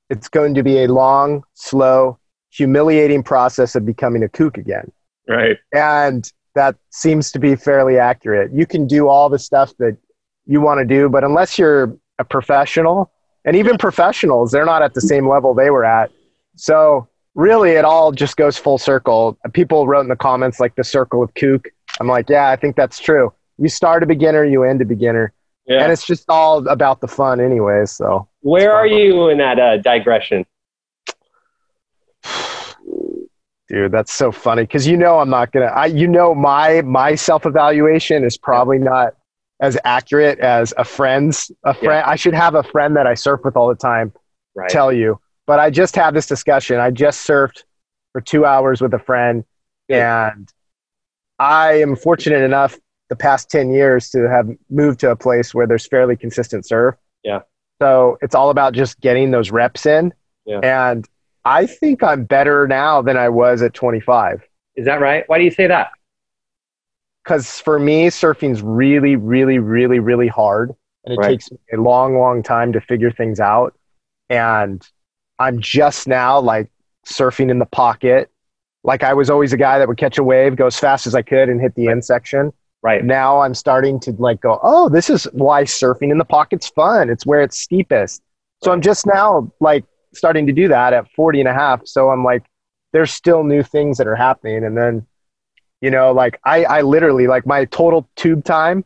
it's 0.08 0.28
going 0.28 0.54
to 0.54 0.62
be 0.62 0.84
a 0.84 0.88
long, 0.88 1.44
slow, 1.54 2.18
humiliating 2.50 3.22
process 3.22 3.76
of 3.76 3.86
becoming 3.86 4.22
a 4.24 4.28
kook 4.28 4.58
again. 4.58 4.90
Right. 5.28 5.56
And 5.72 6.30
that 6.54 6.76
seems 6.90 7.30
to 7.32 7.38
be 7.38 7.54
fairly 7.54 7.98
accurate. 7.98 8.52
You 8.52 8.66
can 8.66 8.86
do 8.86 9.08
all 9.08 9.28
the 9.28 9.38
stuff 9.38 9.72
that 9.78 9.96
you 10.46 10.60
want 10.60 10.78
to 10.80 10.84
do, 10.84 11.08
but 11.08 11.22
unless 11.22 11.58
you're 11.58 11.96
a 12.20 12.24
professional, 12.24 13.10
and 13.44 13.56
even 13.56 13.78
professionals, 13.78 14.52
they're 14.52 14.66
not 14.66 14.82
at 14.82 14.92
the 14.94 15.00
same 15.00 15.26
level 15.28 15.54
they 15.54 15.70
were 15.70 15.84
at. 15.84 16.10
So 16.56 17.08
really, 17.34 17.70
it 17.72 17.84
all 17.84 18.12
just 18.12 18.36
goes 18.36 18.58
full 18.58 18.78
circle. 18.78 19.38
People 19.54 19.86
wrote 19.88 20.02
in 20.02 20.08
the 20.08 20.16
comments 20.16 20.60
like 20.60 20.74
the 20.76 20.84
circle 20.84 21.22
of 21.22 21.32
kook. 21.34 21.68
I'm 21.98 22.06
like, 22.06 22.28
yeah, 22.28 22.50
I 22.50 22.56
think 22.56 22.76
that's 22.76 22.98
true. 22.98 23.32
You 23.58 23.68
start 23.68 24.02
a 24.02 24.06
beginner, 24.06 24.44
you 24.44 24.62
end 24.64 24.80
a 24.82 24.84
beginner, 24.84 25.32
Yeah. 25.66 25.82
and 25.82 25.90
it's 25.92 26.06
just 26.06 26.26
all 26.28 26.66
about 26.68 27.00
the 27.00 27.08
fun, 27.08 27.40
anyway. 27.40 27.86
So 27.86 28.28
Where 28.40 28.72
are 28.72 28.86
you 28.86 29.28
in 29.30 29.38
that 29.38 29.58
uh, 29.58 29.78
digression? 29.78 30.44
dude 33.68 33.92
that's 33.92 34.12
so 34.12 34.32
funny 34.32 34.62
because 34.64 34.86
you 34.86 34.96
know 34.96 35.20
i'm 35.20 35.30
not 35.30 35.52
gonna 35.52 35.66
i 35.66 35.86
you 35.86 36.08
know 36.08 36.34
my 36.34 36.82
my 36.82 37.14
self-evaluation 37.14 38.24
is 38.24 38.36
probably 38.36 38.78
not 38.78 39.14
as 39.60 39.76
accurate 39.84 40.38
as 40.38 40.72
a 40.78 40.84
friend's 40.84 41.50
a 41.64 41.74
friend 41.74 42.04
i 42.06 42.16
should 42.16 42.34
have 42.34 42.54
a 42.54 42.62
friend 42.62 42.96
that 42.96 43.06
i 43.06 43.14
surf 43.14 43.40
with 43.44 43.56
all 43.56 43.68
the 43.68 43.74
time 43.74 44.12
Right. 44.54 44.68
tell 44.70 44.92
you 44.92 45.20
but 45.46 45.60
i 45.60 45.70
just 45.70 45.94
had 45.94 46.12
this 46.14 46.26
discussion 46.26 46.80
i 46.80 46.90
just 46.90 47.26
surfed 47.28 47.62
for 48.12 48.20
two 48.20 48.44
hours 48.44 48.80
with 48.80 48.92
a 48.94 48.98
friend 48.98 49.44
and 49.88 50.52
i 51.38 51.74
am 51.74 51.94
fortunate 51.96 52.42
enough 52.42 52.78
the 53.08 53.16
past 53.16 53.50
10 53.50 53.70
years 53.72 54.10
to 54.10 54.28
have 54.28 54.48
moved 54.70 55.00
to 55.00 55.10
a 55.10 55.16
place 55.16 55.52
where 55.54 55.66
there's 55.66 55.86
fairly 55.86 56.16
consistent 56.16 56.64
surf 56.66 56.94
Yeah. 57.22 57.40
so 57.80 58.18
it's 58.22 58.34
all 58.34 58.50
about 58.50 58.72
just 58.72 59.00
getting 59.00 59.30
those 59.30 59.50
reps 59.50 59.86
in 59.86 60.12
Yeah. 60.46 60.60
and 60.62 61.06
i 61.44 61.66
think 61.66 62.02
i'm 62.02 62.24
better 62.24 62.66
now 62.66 63.02
than 63.02 63.16
i 63.16 63.28
was 63.28 63.62
at 63.62 63.72
25 63.74 64.42
Is 64.76 64.84
that 64.86 65.00
right? 65.00 65.24
Why 65.28 65.38
do 65.38 65.44
you 65.44 65.50
say 65.50 65.66
that? 65.66 65.90
Because 67.24 67.60
for 67.60 67.78
me 67.78 68.08
surfing's 68.08 68.62
really 68.62 69.16
really 69.16 69.58
really 69.58 69.98
really 69.98 70.28
hard 70.28 70.74
and 71.04 71.14
it 71.14 71.18
Right. 71.18 71.30
takes 71.30 71.50
me 71.50 71.58
a 71.72 71.76
long 71.76 72.18
long 72.18 72.42
time 72.42 72.72
to 72.72 72.80
figure 72.80 73.10
things 73.10 73.40
out 73.40 73.78
and 74.28 74.86
i'm 75.38 75.60
just 75.60 76.08
now 76.08 76.38
like 76.40 76.70
surfing 77.06 77.50
in 77.50 77.58
the 77.58 77.66
pocket 77.66 78.30
like 78.84 79.02
i 79.02 79.12
was 79.14 79.30
always 79.30 79.52
a 79.52 79.56
guy 79.56 79.78
that 79.78 79.88
would 79.88 79.98
catch 79.98 80.18
a 80.18 80.24
wave 80.24 80.56
go 80.56 80.66
as 80.66 80.78
fast 80.78 81.06
as 81.06 81.14
i 81.14 81.22
could 81.22 81.48
and 81.48 81.60
hit 81.60 81.74
the 81.74 81.88
end 81.88 82.04
section 82.04 82.52
Right. 82.82 83.04
now 83.04 83.40
i'm 83.40 83.54
starting 83.54 84.00
to 84.00 84.12
like 84.12 84.40
go 84.40 84.58
oh 84.62 84.88
this 84.88 85.10
is 85.10 85.24
why 85.32 85.64
surfing 85.64 86.10
in 86.10 86.18
the 86.18 86.24
pocket's 86.24 86.68
fun 86.68 87.10
it's 87.10 87.26
where 87.26 87.42
it's 87.42 87.58
steepest 87.58 88.22
so 88.62 88.72
i'm 88.72 88.80
just 88.80 89.06
now 89.06 89.52
like 89.60 89.84
starting 90.12 90.46
to 90.46 90.52
do 90.52 90.68
that 90.68 90.92
at 90.92 91.10
40 91.12 91.40
and 91.40 91.48
a 91.48 91.52
half. 91.52 91.86
So 91.86 92.10
I'm 92.10 92.24
like, 92.24 92.44
there's 92.92 93.12
still 93.12 93.44
new 93.44 93.62
things 93.62 93.98
that 93.98 94.06
are 94.08 94.16
happening. 94.16 94.64
And 94.64 94.76
then, 94.76 95.06
you 95.80 95.90
know, 95.90 96.12
like 96.12 96.40
I, 96.44 96.64
I 96.64 96.80
literally 96.82 97.26
like 97.26 97.46
my 97.46 97.64
total 97.66 98.08
tube 98.16 98.44
time 98.44 98.84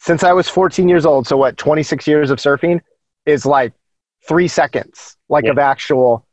since 0.00 0.22
I 0.22 0.32
was 0.32 0.48
14 0.48 0.88
years 0.88 1.06
old. 1.06 1.26
So 1.26 1.36
what, 1.36 1.56
26 1.56 2.06
years 2.06 2.30
of 2.30 2.38
surfing 2.38 2.80
is 3.26 3.46
like 3.46 3.72
three 4.28 4.48
seconds, 4.48 5.16
like 5.28 5.44
Yeah. 5.44 5.52
of 5.52 5.58
actual. 5.58 6.26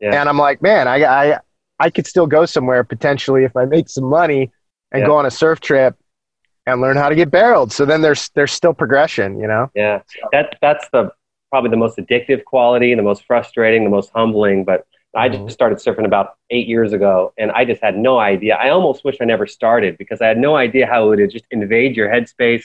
Yeah. 0.00 0.20
And 0.20 0.28
I'm 0.28 0.38
like, 0.38 0.62
man, 0.62 0.86
I, 0.88 1.04
I, 1.04 1.40
I 1.78 1.90
could 1.90 2.06
still 2.06 2.26
go 2.26 2.46
somewhere 2.46 2.84
potentially 2.84 3.44
if 3.44 3.56
I 3.56 3.64
make 3.64 3.88
some 3.88 4.04
money 4.04 4.50
and 4.92 5.00
Yeah. 5.02 5.06
go 5.06 5.16
on 5.16 5.26
a 5.26 5.30
surf 5.30 5.60
trip 5.60 5.96
and 6.66 6.80
learn 6.80 6.96
how 6.96 7.08
to 7.08 7.14
get 7.14 7.30
barreled. 7.30 7.72
So 7.72 7.84
then 7.84 8.00
there's, 8.02 8.30
there's 8.30 8.52
still 8.52 8.74
progression, 8.74 9.38
you 9.40 9.46
know? 9.46 9.70
Yeah, 9.74 10.02
that 10.32 10.56
that's 10.60 10.88
the 10.92 11.10
probably 11.50 11.70
the 11.70 11.76
most 11.76 11.96
addictive 11.98 12.44
quality, 12.44 12.94
the 12.94 13.02
most 13.02 13.24
frustrating, 13.26 13.84
the 13.84 13.90
most 13.90 14.10
humbling. 14.14 14.64
But 14.64 14.86
I 15.16 15.28
just 15.28 15.50
started 15.52 15.78
surfing 15.78 16.04
about 16.04 16.36
eight 16.50 16.68
years 16.68 16.92
ago, 16.92 17.32
and 17.38 17.50
I 17.52 17.64
just 17.64 17.82
had 17.82 17.96
no 17.96 18.18
idea. 18.18 18.56
I 18.56 18.68
almost 18.70 19.04
wish 19.04 19.16
I 19.20 19.24
never 19.24 19.46
started 19.46 19.96
because 19.96 20.20
I 20.20 20.26
had 20.26 20.38
no 20.38 20.56
idea 20.56 20.86
how 20.86 21.10
it 21.10 21.16
would 21.16 21.30
just 21.30 21.46
invade 21.50 21.96
your 21.96 22.08
headspace. 22.08 22.64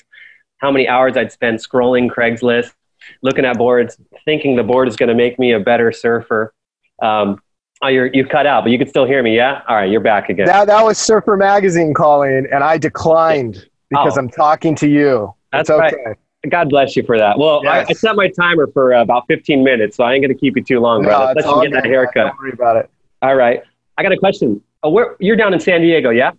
How 0.57 0.71
many 0.71 0.87
hours 0.87 1.15
I'd 1.17 1.31
spend 1.31 1.59
scrolling 1.59 2.09
Craigslist, 2.09 2.73
looking 3.21 3.45
at 3.45 3.57
boards, 3.57 3.97
thinking 4.25 4.55
the 4.55 4.63
board 4.63 4.87
is 4.87 4.95
going 4.95 5.09
to 5.09 5.15
make 5.15 5.39
me 5.39 5.53
a 5.53 5.59
better 5.59 5.91
surfer. 5.91 6.53
Um, 7.01 7.41
oh, 7.81 7.87
you're 7.87 8.07
you 8.07 8.25
cut 8.25 8.45
out, 8.45 8.63
but 8.63 8.71
you 8.71 8.77
can 8.77 8.87
still 8.87 9.05
hear 9.05 9.21
me. 9.23 9.35
Yeah, 9.35 9.61
all 9.67 9.75
right, 9.75 9.89
you're 9.89 9.99
back 10.01 10.29
again. 10.29 10.45
That, 10.45 10.67
that 10.67 10.83
was 10.83 10.97
Surfer 10.97 11.35
Magazine 11.37 11.93
calling 11.93 12.47
and 12.51 12.63
I 12.63 12.77
declined 12.77 13.67
because 13.89 14.17
Oh. 14.17 14.21
I'm 14.21 14.29
talking 14.29 14.75
to 14.75 14.87
you. 14.87 15.33
That's 15.51 15.69
it's 15.69 15.77
right. 15.79 16.17
God 16.49 16.69
bless 16.69 16.95
you 16.95 17.03
for 17.03 17.17
that. 17.17 17.37
Well, 17.39 17.67
I, 17.67 17.79
Yes. 17.79 17.87
I 17.89 17.93
set 17.93 18.15
my 18.15 18.27
timer 18.27 18.67
for 18.67 18.93
uh, 18.93 19.01
about 19.01 19.25
15 19.27 19.63
minutes, 19.63 19.95
so 19.97 20.03
I 20.03 20.13
ain't 20.13 20.21
going 20.23 20.33
to 20.33 20.39
keep 20.39 20.55
you 20.57 20.63
too 20.63 20.79
long, 20.79 21.01
No, 21.03 21.07
brother. 21.09 21.33
it's 21.39 21.45
Let 21.47 21.53
all 21.55 21.63
you 21.63 21.69
get 21.69 21.83
that 21.83 21.85
haircut. 21.85 22.27
Don't 22.27 22.39
worry 22.39 22.51
about 22.53 22.77
it. 22.77 22.89
All 23.21 23.35
right. 23.35 23.61
I 23.97 24.03
got 24.03 24.11
a 24.11 24.17
question. 24.17 24.61
Uh, 24.85 24.89
where, 24.89 25.15
you're 25.19 25.35
down 25.37 25.53
in 25.53 25.59
San 25.59 25.81
Diego, 25.81 26.09
yeah? 26.09 26.31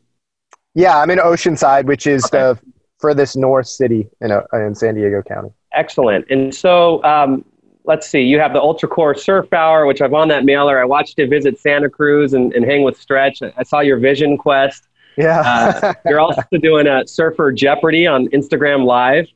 Yeah, 0.75 0.99
I'm 0.99 1.11
in 1.11 1.19
Oceanside, 1.19 1.85
which 1.87 2.07
is 2.07 2.25
Okay. 2.27 2.39
the 2.39 2.59
furthest 2.99 3.37
north 3.37 3.67
city 3.67 4.09
in, 4.21 4.31
uh, 4.31 4.43
in 4.53 4.75
San 4.75 4.95
Diego 4.97 5.23
County. 5.23 5.51
Excellent. 5.73 6.27
And 6.31 6.55
so, 6.55 7.03
um, 7.05 7.45
let's 7.85 8.07
see. 8.09 8.21
You 8.21 8.39
have 8.41 8.53
the 8.53 8.61
Ultra 8.61 8.89
Core 8.89 9.15
Surf 9.15 9.53
Hour, 9.53 9.87
which 9.87 10.03
I've 10.03 10.13
on 10.15 10.29
that 10.29 10.45
mailer. 10.45 10.79
I 10.79 10.85
watched 10.85 11.19
you 11.19 11.27
visit 11.27 11.59
Santa 11.59 11.89
Cruz 11.89 12.35
and, 12.35 12.53
and 12.53 12.65
hang 12.65 12.83
with 12.83 13.01
Stretch. 13.01 13.41
I 13.43 13.63
saw 13.63 13.81
your 13.81 13.99
Vision 13.99 14.37
Quest. 14.37 14.89
Yeah. 15.17 15.41
Uh, 15.41 15.95
you're 16.09 16.21
also 16.21 16.43
doing 16.61 16.87
a 16.89 17.07
Surfer 17.07 17.53
Jeopardy 17.53 18.07
on 18.07 18.29
Instagram 18.29 18.85
Live. 18.85 19.29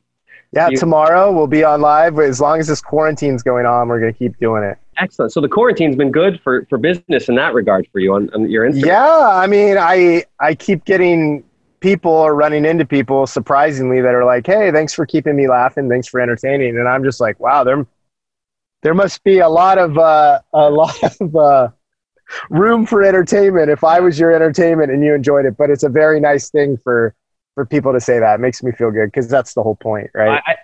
Yeah, 0.51 0.69
you- 0.69 0.77
tomorrow 0.77 1.31
we'll 1.31 1.47
be 1.47 1.63
on 1.63 1.81
live. 1.81 2.17
As 2.19 2.41
long 2.41 2.59
as 2.59 2.67
this 2.67 2.81
quarantine's 2.81 3.43
going 3.43 3.65
on, 3.65 3.87
we're 3.87 3.99
going 3.99 4.13
to 4.13 4.17
keep 4.17 4.37
doing 4.39 4.63
it. 4.63 4.77
Excellent. 4.97 5.31
So 5.31 5.39
the 5.39 5.47
quarantine's 5.47 5.95
been 5.95 6.11
good 6.11 6.41
for, 6.41 6.65
for 6.69 6.77
business 6.77 7.29
in 7.29 7.35
that 7.35 7.53
regard 7.53 7.87
for 7.91 7.99
you 7.99 8.13
on, 8.13 8.29
on 8.33 8.49
your 8.49 8.69
Instagram. 8.69 8.85
Yeah, 8.85 9.29
I 9.31 9.47
mean, 9.47 9.77
I 9.77 10.25
I 10.39 10.55
keep 10.55 10.83
getting 10.85 11.43
people 11.79 12.11
or 12.11 12.35
running 12.35 12.65
into 12.65 12.85
people 12.85 13.25
surprisingly 13.25 14.01
that 14.01 14.13
are 14.13 14.25
like, 14.25 14.45
"Hey, 14.45 14.71
thanks 14.71 14.93
for 14.93 15.05
keeping 15.05 15.35
me 15.37 15.47
laughing. 15.47 15.87
Thanks 15.89 16.07
for 16.07 16.19
entertaining." 16.19 16.77
And 16.77 16.87
I'm 16.89 17.03
just 17.03 17.21
like, 17.21 17.39
"Wow, 17.39 17.63
there 17.63 17.85
there 18.81 18.93
must 18.93 19.23
be 19.23 19.39
a 19.39 19.49
lot 19.49 19.77
of 19.77 19.97
uh, 19.97 20.41
a 20.53 20.69
lot 20.69 21.01
of 21.21 21.35
uh, 21.35 21.69
room 22.49 22.85
for 22.85 23.01
entertainment 23.01 23.69
if 23.69 23.83
I 23.85 24.01
was 24.01 24.19
your 24.19 24.33
entertainment 24.33 24.91
and 24.91 25.01
you 25.03 25.13
enjoyed 25.13 25.45
it." 25.45 25.55
But 25.55 25.69
it's 25.69 25.83
a 25.83 25.89
very 25.89 26.19
nice 26.19 26.49
thing 26.49 26.75
for 26.75 27.15
for 27.59 27.65
people 27.65 27.91
to 27.91 27.99
say 27.99 28.19
that. 28.19 28.35
It 28.35 28.39
makes 28.39 28.63
me 28.63 28.71
feel 28.71 28.89
good 28.89 29.07
because 29.07 29.27
that's 29.27 29.53
the 29.53 29.61
whole 29.61 29.75
point, 29.75 30.09
right? 30.13 30.41
I, 30.47 30.51
I, 30.51 30.55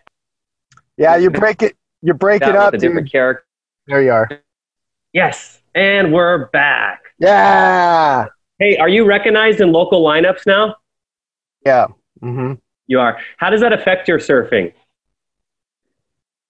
yeah, 0.95 1.17
you 1.17 1.29
break 1.29 1.61
it. 1.61 1.75
You 2.01 2.13
break 2.13 2.41
it 2.41 2.55
up, 2.55 2.71
with 2.71 2.81
a 2.81 2.87
different 2.87 3.11
character. 3.11 3.45
There 3.85 4.01
you 4.01 4.11
are. 4.13 4.29
Yes. 5.11 5.59
And 5.73 6.13
we're 6.13 6.45
back. 6.51 7.01
Yeah, 7.19 8.27
Hey, 8.59 8.77
are 8.77 8.87
you 8.87 9.05
recognized 9.05 9.59
in 9.59 9.73
local 9.73 10.01
lineups 10.01 10.45
now? 10.45 10.77
yeah. 11.65 11.87
hmm 12.21 12.53
You 12.87 13.01
are. 13.01 13.19
How 13.35 13.49
does 13.49 13.59
that 13.59 13.73
affect 13.73 14.07
your 14.07 14.19
surfing? 14.19 14.71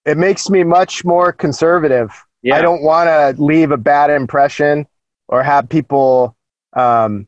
It 0.06 0.18
makes 0.18 0.48
me 0.52 0.64
much 0.64 1.04
more 1.04 1.32
conservative. 1.34 2.12
Yeah. 2.44 2.58
I 2.58 2.62
don't 2.62 2.84
want 2.84 3.08
to 3.08 3.42
leave 3.44 3.72
a 3.72 3.78
bad 3.78 4.12
impression 4.12 4.86
or 5.28 5.42
have 5.42 5.68
people 5.70 6.38
um, 6.74 7.28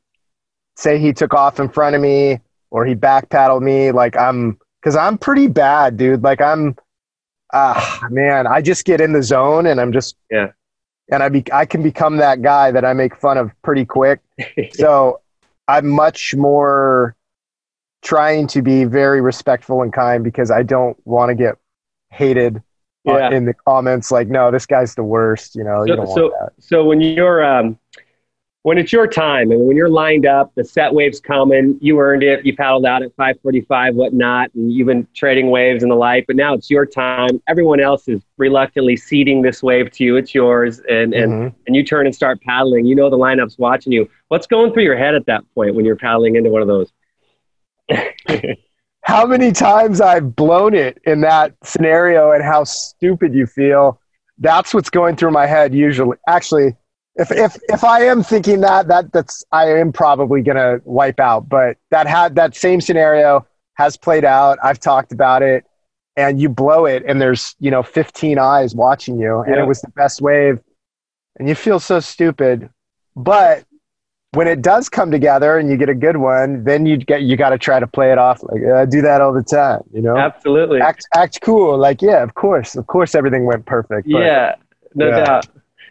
say 0.75 0.99
he 0.99 1.13
took 1.13 1.33
off 1.33 1.59
in 1.59 1.69
front 1.69 1.95
of 1.95 2.01
me 2.03 2.41
or 2.69 2.85
he 2.85 2.93
back 2.93 3.29
paddled 3.29 3.63
me. 3.63 3.91
Like 3.91 4.17
I'm, 4.17 4.57
because 4.81 4.95
I'm 4.95 5.17
pretty 5.17 5.47
bad, 5.47 5.97
dude. 5.97 6.23
Like 6.23 6.41
I'm, 6.41 6.75
ah, 7.53 8.01
man, 8.09 8.47
I 8.47 8.61
just 8.61 8.85
get 8.85 9.01
in 9.01 9.13
the 9.13 9.23
zone 9.23 9.65
and 9.67 9.79
I'm 9.79 9.91
just, 9.91 10.15
Yeah. 10.31 10.51
And 11.09 11.23
I 11.23 11.29
be, 11.29 11.43
I 11.53 11.65
can 11.65 11.81
become 11.83 12.17
that 12.17 12.41
guy 12.41 12.69
that 12.71 12.83
I 12.83 12.91
make 12.91 13.15
fun 13.15 13.37
of 13.37 13.51
pretty 13.61 13.85
quick. 13.85 14.19
so 14.73 15.21
I'm 15.67 15.87
much 15.87 16.35
more 16.35 17.15
trying 18.03 18.47
to 18.47 18.61
be 18.61 18.83
very 18.83 19.21
respectful 19.21 19.81
and 19.81 19.91
kind 19.93 20.23
because 20.23 20.51
I 20.51 20.63
don't 20.63 20.97
want 21.05 21.29
to 21.29 21.35
get 21.35 21.55
hated 22.11 22.57
uh, 23.07 23.17
Yeah. 23.17 23.31
in 23.31 23.45
the 23.45 23.53
comments 23.53 24.11
like, 24.11 24.27
no, 24.27 24.51
this 24.51 24.65
guy's 24.65 24.95
the 24.95 25.03
worst. 25.03 25.55
You 25.55 25.63
know, 25.63 25.83
you 25.85 25.93
So, 25.93 25.95
don't 25.95 26.13
so, 26.13 26.31
so 26.59 26.83
when 26.85 26.99
you're 27.01 27.43
um, 27.43 27.79
when 28.67 28.77
it's 28.77 28.91
your 28.91 29.07
time 29.07 29.49
and 29.51 29.65
when 29.65 29.77
you're 29.77 29.87
lined 29.87 30.25
up, 30.25 30.51
the 30.55 30.63
set 30.65 30.93
wave's 30.93 31.21
coming. 31.21 31.77
You 31.79 32.01
earned 32.01 32.21
it. 32.21 32.45
You 32.45 32.53
paddled 32.53 32.85
out 32.85 33.01
at 33.01 33.15
5:45, 33.15 33.95
whatnot, 33.95 34.53
and 34.55 34.73
you've 34.73 34.87
been 34.87 35.07
trading 35.13 35.49
waves 35.49 35.83
and 35.83 35.89
the 35.89 35.95
like. 35.95 36.27
But 36.27 36.35
now 36.35 36.53
it's 36.53 36.69
your 36.69 36.85
time. 36.85 37.41
Everyone 37.47 37.79
else 37.79 38.09
is 38.09 38.21
reluctantly 38.35 38.97
ceding 38.97 39.41
this 39.41 39.63
wave 39.63 39.89
to 39.91 40.03
you. 40.03 40.17
It's 40.17 40.35
yours, 40.35 40.81
and 40.89 41.13
and 41.13 41.31
Mhm. 41.31 41.55
and 41.65 41.75
you 41.77 41.83
turn 41.85 42.07
and 42.07 42.13
start 42.13 42.41
paddling. 42.41 42.83
You 42.85 42.93
know 42.93 43.09
the 43.09 43.17
lineup's 43.17 43.57
watching 43.57 43.93
you. 43.93 44.09
What's 44.27 44.47
going 44.47 44.73
through 44.73 44.83
your 44.83 44.97
head 44.97 45.15
at 45.15 45.25
that 45.27 45.45
point 45.55 45.73
when 45.73 45.85
you're 45.85 45.95
paddling 45.95 46.35
into 46.35 46.49
one 46.49 46.61
of 46.61 46.67
those? 46.67 46.91
How 49.03 49.25
many 49.25 49.53
times 49.53 50.01
I've 50.01 50.35
blown 50.35 50.73
it 50.73 50.99
in 51.05 51.21
that 51.21 51.53
scenario 51.63 52.33
and 52.33 52.43
how 52.43 52.65
stupid 52.65 53.33
you 53.33 53.45
feel. 53.45 54.01
That's 54.39 54.73
what's 54.73 54.89
going 54.89 55.15
through 55.15 55.31
my 55.31 55.45
head 55.45 55.73
usually. 55.73 56.17
Actually, 56.27 56.75
if 57.17 57.31
if 57.31 57.57
if 57.69 57.83
I 57.83 58.01
am 58.03 58.23
thinking 58.23 58.61
that, 58.61 58.87
that 58.87 59.11
that's 59.11 59.43
I 59.51 59.71
am 59.71 59.91
probably 59.91 60.41
gonna 60.41 60.79
wipe 60.85 61.19
out. 61.19 61.49
But 61.49 61.77
that 61.91 62.07
had 62.07 62.35
that 62.35 62.55
same 62.55 62.79
scenario 62.81 63.45
has 63.75 63.97
played 63.97 64.25
out. 64.25 64.57
I've 64.63 64.79
talked 64.79 65.11
about 65.11 65.41
it, 65.41 65.65
and 66.15 66.39
you 66.39 66.49
blow 66.49 66.85
it, 66.85 67.03
and 67.07 67.21
there's 67.21 67.55
you 67.59 67.71
know 67.71 67.83
15 67.83 68.37
eyes 68.39 68.75
watching 68.75 69.19
you, 69.19 69.39
and 69.39 69.55
Yeah. 69.55 69.63
it 69.63 69.67
was 69.67 69.81
the 69.81 69.89
best 69.91 70.21
wave, 70.21 70.59
and 71.39 71.47
you 71.49 71.55
feel 71.55 71.79
so 71.79 71.99
stupid. 71.99 72.69
But 73.15 73.63
when 74.33 74.45
it 74.47 74.61
does 74.61 74.89
come 74.89 75.09
together 75.09 75.57
and 75.57 75.69
you 75.71 75.77
get 75.77 75.89
a 75.89 75.95
good 75.95 76.17
one, 76.17 76.63
then 76.65 76.85
you 76.85 76.97
get 76.97 77.23
you 77.23 77.35
got 77.37 77.49
to 77.49 77.57
try 77.57 77.79
to 77.79 77.87
play 77.87 78.11
it 78.11 78.17
off 78.19 78.43
like 78.43 78.61
I 78.63 78.85
do 78.85 79.01
that 79.01 79.21
all 79.21 79.33
the 79.33 79.41
time, 79.41 79.81
you 79.91 80.01
know. 80.01 80.17
Absolutely. 80.17 80.81
Act 80.81 81.07
act 81.15 81.39
cool, 81.41 81.77
like 81.77 82.01
yeah, 82.01 82.21
of 82.21 82.35
course, 82.35 82.75
of 82.75 82.85
course, 82.85 83.15
everything 83.15 83.45
went 83.45 83.65
perfect. 83.65 84.07
But 84.11 84.19
Yeah, 84.19 84.55
no 84.93 85.07
Yeah. 85.07 85.25
doubt. 85.25 85.47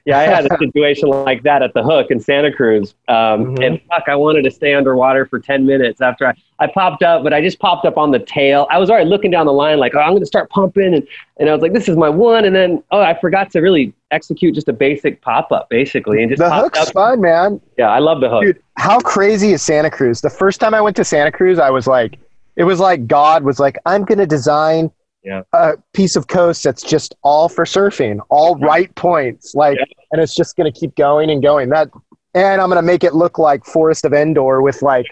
Yeah, 0.06 0.18
I 0.20 0.22
had 0.22 0.46
a 0.50 0.56
situation 0.60 1.08
like 1.10 1.42
that 1.42 1.62
at 1.62 1.74
the 1.74 1.82
Hook 1.82 2.10
in 2.10 2.20
Santa 2.20 2.52
Cruz, 2.52 2.94
um, 3.08 3.56
Mhm. 3.56 3.66
and 3.66 3.80
fuck, 3.90 4.04
I 4.08 4.14
wanted 4.14 4.42
to 4.44 4.50
stay 4.50 4.72
underwater 4.72 5.26
for 5.26 5.38
ten 5.40 5.66
minutes 5.66 6.00
after 6.00 6.26
I, 6.28 6.34
I 6.60 6.68
popped 6.68 7.02
up, 7.02 7.22
but 7.24 7.34
I 7.34 7.42
just 7.42 7.58
popped 7.58 7.84
up 7.84 7.98
on 7.98 8.12
the 8.12 8.20
tail. 8.20 8.66
I 8.70 8.78
was 8.78 8.88
already 8.88 9.10
looking 9.10 9.30
down 9.30 9.46
the 9.46 9.52
line, 9.52 9.78
like, 9.78 9.94
oh, 9.94 9.98
I'm 9.98 10.10
going 10.12 10.20
to 10.20 10.26
start 10.26 10.48
pumping, 10.48 10.94
and 10.94 11.06
and 11.38 11.50
I 11.50 11.52
was 11.52 11.60
like, 11.60 11.72
this 11.72 11.88
is 11.88 11.96
my 11.96 12.08
one, 12.08 12.44
and 12.44 12.54
then 12.54 12.82
oh, 12.92 13.00
I 13.00 13.18
forgot 13.20 13.50
to 13.50 13.60
really 13.60 13.92
execute 14.12 14.54
just 14.54 14.68
a 14.68 14.72
basic 14.72 15.20
pop 15.20 15.50
up, 15.50 15.68
basically, 15.68 16.22
and 16.22 16.30
just 16.30 16.38
the 16.40 16.50
hook's 16.54 16.78
up. 16.78 16.92
fun, 16.92 17.20
man. 17.20 17.60
Yeah, 17.76 17.90
I 17.90 17.98
love 17.98 18.20
the 18.20 18.30
Hook. 18.30 18.42
Dude, 18.44 18.62
how 18.76 19.00
crazy 19.00 19.52
is 19.52 19.62
Santa 19.62 19.90
Cruz? 19.90 20.20
The 20.20 20.30
first 20.30 20.60
time 20.60 20.72
I 20.72 20.80
went 20.80 20.94
to 20.96 21.04
Santa 21.04 21.32
Cruz, 21.32 21.58
I 21.58 21.70
was 21.70 21.88
like, 21.88 22.16
it 22.54 22.62
was 22.62 22.78
like 22.78 23.08
God 23.08 23.42
was 23.42 23.58
like, 23.58 23.76
I'm 23.84 24.04
going 24.04 24.18
to 24.18 24.26
design 24.26 24.90
Yeah. 25.26 25.42
a 25.52 25.72
piece 25.92 26.14
of 26.14 26.28
coast 26.28 26.62
that's 26.62 26.82
just 26.84 27.16
all 27.22 27.48
for 27.48 27.64
surfing, 27.64 28.20
all 28.30 28.54
right 28.56 28.94
points, 28.94 29.56
like, 29.56 29.76
Yeah. 29.76 29.84
and 30.12 30.22
it's 30.22 30.36
just 30.36 30.56
going 30.56 30.72
to 30.72 30.80
keep 30.80 30.94
going 30.94 31.30
and 31.30 31.42
going. 31.42 31.68
That, 31.70 31.90
and 32.34 32.60
I'm 32.60 32.68
going 32.68 32.76
to 32.78 32.82
make 32.86 33.02
it 33.02 33.12
look 33.12 33.36
like 33.36 33.64
Forest 33.64 34.04
of 34.04 34.12
Endor 34.12 34.62
with 34.62 34.82
like, 34.82 35.06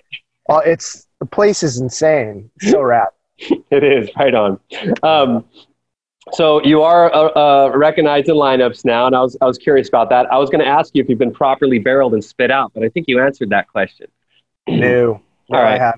uh, 0.48 0.60
it's 0.64 1.06
the 1.18 1.26
place 1.26 1.64
is 1.64 1.80
insane. 1.80 2.48
So 2.60 2.80
rad. 2.92 3.08
It 3.38 3.82
is 3.82 4.08
right 4.16 4.34
on. 4.34 4.60
Um, 5.02 5.44
so 6.32 6.62
you 6.64 6.82
are 6.82 7.12
uh, 7.12 7.30
uh, 7.66 7.70
recognized 7.76 8.28
in 8.28 8.36
lineups 8.36 8.84
now, 8.84 9.06
and 9.06 9.16
I 9.16 9.20
was 9.20 9.36
I 9.42 9.46
was 9.46 9.58
curious 9.58 9.88
about 9.88 10.08
that. 10.10 10.32
I 10.32 10.38
was 10.38 10.48
going 10.48 10.64
to 10.64 10.70
ask 10.70 10.94
you 10.94 11.02
if 11.02 11.08
you've 11.08 11.18
been 11.18 11.32
properly 11.34 11.78
barreled 11.80 12.14
and 12.14 12.24
spit 12.24 12.50
out, 12.52 12.72
but 12.72 12.84
I 12.84 12.88
think 12.88 13.08
you 13.08 13.20
answered 13.20 13.50
that 13.50 13.68
question. 13.68 14.06
New. 14.68 15.20
All 15.50 15.60
right. 15.62 15.94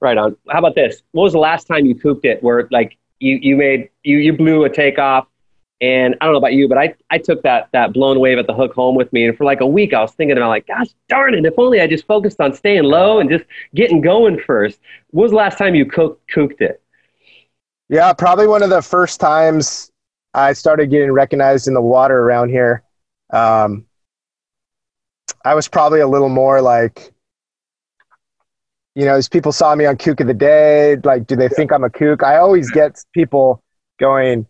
Right 0.00 0.18
on. 0.18 0.36
How 0.48 0.58
about 0.58 0.74
this? 0.74 1.02
What 1.12 1.24
was 1.24 1.32
the 1.32 1.38
last 1.38 1.64
time 1.66 1.86
you 1.86 1.94
cooped 1.94 2.24
it? 2.24 2.42
Where 2.42 2.68
like 2.70 2.98
you 3.20 3.38
you 3.40 3.56
made 3.56 3.90
you 4.02 4.18
you 4.18 4.32
blew 4.32 4.64
a 4.64 4.70
takeoff, 4.70 5.26
and 5.80 6.16
I 6.20 6.24
don't 6.24 6.34
know 6.34 6.38
about 6.38 6.54
you, 6.54 6.68
but 6.68 6.78
I 6.78 6.94
I 7.10 7.18
took 7.18 7.42
that 7.42 7.68
that 7.72 7.92
blown 7.92 8.20
wave 8.20 8.38
at 8.38 8.46
the 8.46 8.54
hook 8.54 8.74
home 8.74 8.94
with 8.94 9.12
me, 9.12 9.26
and 9.26 9.36
for 9.36 9.44
like 9.44 9.60
a 9.60 9.66
week 9.66 9.94
I 9.94 10.00
was 10.00 10.12
thinking 10.12 10.36
about 10.36 10.48
like, 10.48 10.66
gosh 10.66 10.88
darn 11.08 11.34
it, 11.34 11.44
if 11.44 11.54
only 11.58 11.80
I 11.80 11.86
just 11.86 12.06
focused 12.06 12.40
on 12.40 12.54
staying 12.54 12.84
low 12.84 13.20
and 13.20 13.30
just 13.30 13.44
getting 13.74 14.00
going 14.00 14.40
first. 14.40 14.80
When 15.10 15.22
was 15.22 15.30
the 15.32 15.36
last 15.36 15.58
time 15.58 15.74
you 15.74 15.86
kooked 15.86 16.18
kooked 16.34 16.60
it? 16.60 16.82
Yeah, 17.88 18.12
probably 18.12 18.46
one 18.46 18.62
of 18.62 18.70
the 18.70 18.82
first 18.82 19.18
times 19.18 19.90
I 20.34 20.52
started 20.52 20.90
getting 20.90 21.10
recognized 21.10 21.68
in 21.68 21.74
the 21.74 21.80
water 21.80 22.18
around 22.18 22.50
here. 22.50 22.82
Um, 23.30 23.86
I 25.44 25.54
was 25.54 25.68
probably 25.68 26.00
a 26.00 26.06
little 26.06 26.28
more 26.28 26.60
like, 26.60 27.12
you 28.94 29.04
know, 29.04 29.14
as 29.14 29.28
people 29.28 29.52
saw 29.52 29.74
me 29.74 29.86
on 29.86 29.96
Kook 29.96 30.20
of 30.20 30.26
the 30.26 30.34
Day, 30.34 30.96
like, 31.04 31.26
do 31.26 31.36
they 31.36 31.48
think 31.48 31.72
I'm 31.72 31.84
a 31.84 31.90
kook? 31.90 32.22
I 32.22 32.38
always 32.38 32.70
get 32.70 32.98
people 33.14 33.62
going, 34.00 34.46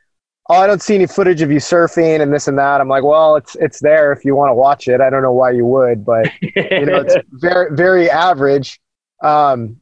"Oh, 0.49 0.55
I 0.55 0.67
don't 0.67 0.83
see 0.83 0.95
any 0.95 1.07
footage 1.07 1.43
of 1.43 1.51
you 1.51 1.59
surfing 1.59 2.21
and 2.21 2.33
this 2.33 2.49
and 2.49 2.59
that." 2.59 2.81
I'm 2.81 2.89
like, 2.89 3.05
"Well, 3.05 3.37
it's 3.37 3.57
it's 3.57 3.81
there 3.81 4.13
if 4.13 4.25
you 4.25 4.35
want 4.35 4.51
to 4.51 4.55
watch 4.55 4.89
it. 4.89 5.01
I 5.01 5.11
don't 5.11 5.23
know 5.23 5.33
why 5.33 5.51
you 5.51 5.67
would, 5.67 6.05
but 6.05 6.31
you 6.41 6.87
know, 6.87 7.01
it's 7.01 7.17
very 7.33 7.75
very 7.75 8.11
average." 8.11 8.81
Um, 9.23 9.81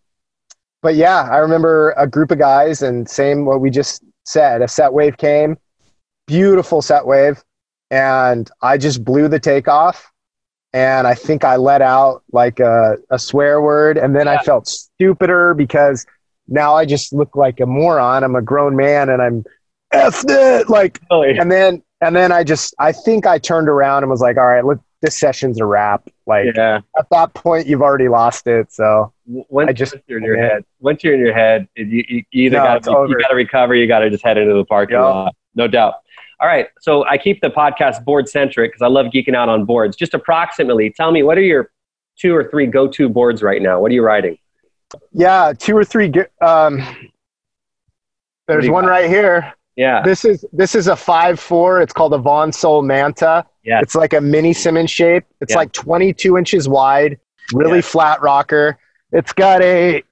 but 0.82 0.94
yeah, 0.94 1.28
I 1.30 1.38
remember 1.38 1.94
a 1.96 2.06
group 2.06 2.30
of 2.30 2.38
guys, 2.38 2.82
and 2.82 3.08
same 3.08 3.44
what 3.44 3.60
we 3.60 3.70
just 3.70 4.02
said. 4.24 4.62
A 4.62 4.68
set 4.68 4.92
wave 4.92 5.16
came, 5.16 5.58
beautiful 6.26 6.82
set 6.82 7.06
wave, 7.06 7.42
and 7.90 8.50
I 8.62 8.78
just 8.78 9.04
blew 9.04 9.28
the 9.28 9.38
takeoff 9.38 10.10
and 10.76 11.06
I 11.06 11.14
think 11.14 11.42
I 11.42 11.56
let 11.56 11.80
out 11.80 12.22
like 12.32 12.60
a, 12.60 12.98
a 13.08 13.18
swear 13.18 13.62
word, 13.62 13.96
and 13.96 14.14
then 14.14 14.26
yeah. 14.26 14.34
I 14.34 14.42
felt 14.42 14.68
stupider 14.68 15.54
because 15.54 16.04
now 16.48 16.74
I 16.74 16.84
just 16.84 17.14
look 17.14 17.34
like 17.34 17.60
a 17.60 17.66
moron. 17.66 18.22
I'm 18.22 18.36
a 18.36 18.42
grown 18.42 18.76
man, 18.76 19.08
and 19.08 19.22
I'm 19.22 19.42
effed 19.94 20.26
it 20.28 20.68
like, 20.68 21.00
really? 21.10 21.38
and 21.38 21.50
then 21.50 21.82
and 22.02 22.14
then 22.14 22.30
I 22.30 22.44
just 22.44 22.74
I 22.78 22.92
think 22.92 23.26
I 23.26 23.38
turned 23.38 23.70
around 23.70 24.02
and 24.02 24.10
was 24.10 24.20
like, 24.20 24.36
all 24.36 24.46
right, 24.46 24.66
look, 24.66 24.78
this 25.00 25.18
session's 25.18 25.58
a 25.62 25.64
wrap. 25.64 26.10
Like 26.26 26.54
yeah. 26.54 26.82
at 26.98 27.08
that 27.10 27.32
point, 27.32 27.66
you've 27.66 27.80
already 27.80 28.08
lost 28.08 28.46
it. 28.46 28.70
So 28.70 29.14
once, 29.24 29.70
I 29.70 29.72
just 29.72 29.94
once 29.94 30.04
you're 30.08 30.18
in 30.18 30.24
your 30.24 30.36
head, 30.36 30.62
once 30.80 31.02
you're 31.02 31.14
in 31.14 31.20
your 31.20 31.32
head, 31.32 31.68
you, 31.74 32.04
you 32.06 32.22
either 32.32 32.58
no, 32.58 32.78
got 32.80 33.08
you 33.08 33.18
got 33.18 33.28
to 33.28 33.34
recover, 33.34 33.74
you 33.74 33.86
got 33.86 34.00
to 34.00 34.10
just 34.10 34.22
head 34.22 34.36
into 34.36 34.52
the 34.52 34.66
parking 34.66 34.96
yep. 34.96 35.04
lot, 35.04 35.36
no 35.54 35.68
doubt. 35.68 35.94
All 36.40 36.48
right. 36.48 36.68
So 36.80 37.04
I 37.06 37.16
keep 37.16 37.40
the 37.40 37.48
podcast 37.48 38.04
board 38.04 38.28
centric 38.28 38.72
because 38.72 38.82
I 38.82 38.88
love 38.88 39.06
geeking 39.06 39.34
out 39.34 39.48
on 39.48 39.64
boards. 39.64 39.96
Just 39.96 40.14
approximately, 40.14 40.90
tell 40.90 41.10
me 41.10 41.22
what 41.22 41.38
are 41.38 41.42
your 41.42 41.70
two 42.18 42.34
or 42.34 42.48
three 42.48 42.66
go 42.66 42.88
to 42.88 43.08
boards 43.08 43.42
right 43.42 43.62
now? 43.62 43.80
What 43.80 43.90
are 43.90 43.94
you 43.94 44.02
riding? 44.02 44.38
Yeah, 45.12 45.52
two 45.58 45.76
or 45.76 45.84
three. 45.84 46.12
Um, 46.40 46.82
there's 48.46 48.68
one 48.68 48.84
right 48.84 49.08
here. 49.08 49.54
Yeah. 49.76 50.02
This 50.02 50.24
is 50.24 50.44
this 50.52 50.74
is 50.74 50.88
a 50.88 50.96
five 50.96 51.38
four. 51.40 51.80
It's 51.80 51.92
called 51.92 52.14
a 52.14 52.18
Von 52.18 52.50
Sohl 52.50 52.84
Manta. 52.84 53.44
Yeah. 53.62 53.80
It's 53.80 53.94
like 53.94 54.12
a 54.12 54.20
mini 54.20 54.52
Simmons 54.52 54.90
shape. 54.90 55.24
It's 55.40 55.52
yeah. 55.52 55.58
like 55.58 55.72
22 55.72 56.38
inches 56.38 56.68
wide. 56.68 57.18
Really 57.52 57.76
yeah. 57.76 57.82
flat 57.82 58.22
rocker. 58.22 58.78
It's 59.12 59.32
got 59.32 59.62
a. 59.62 60.02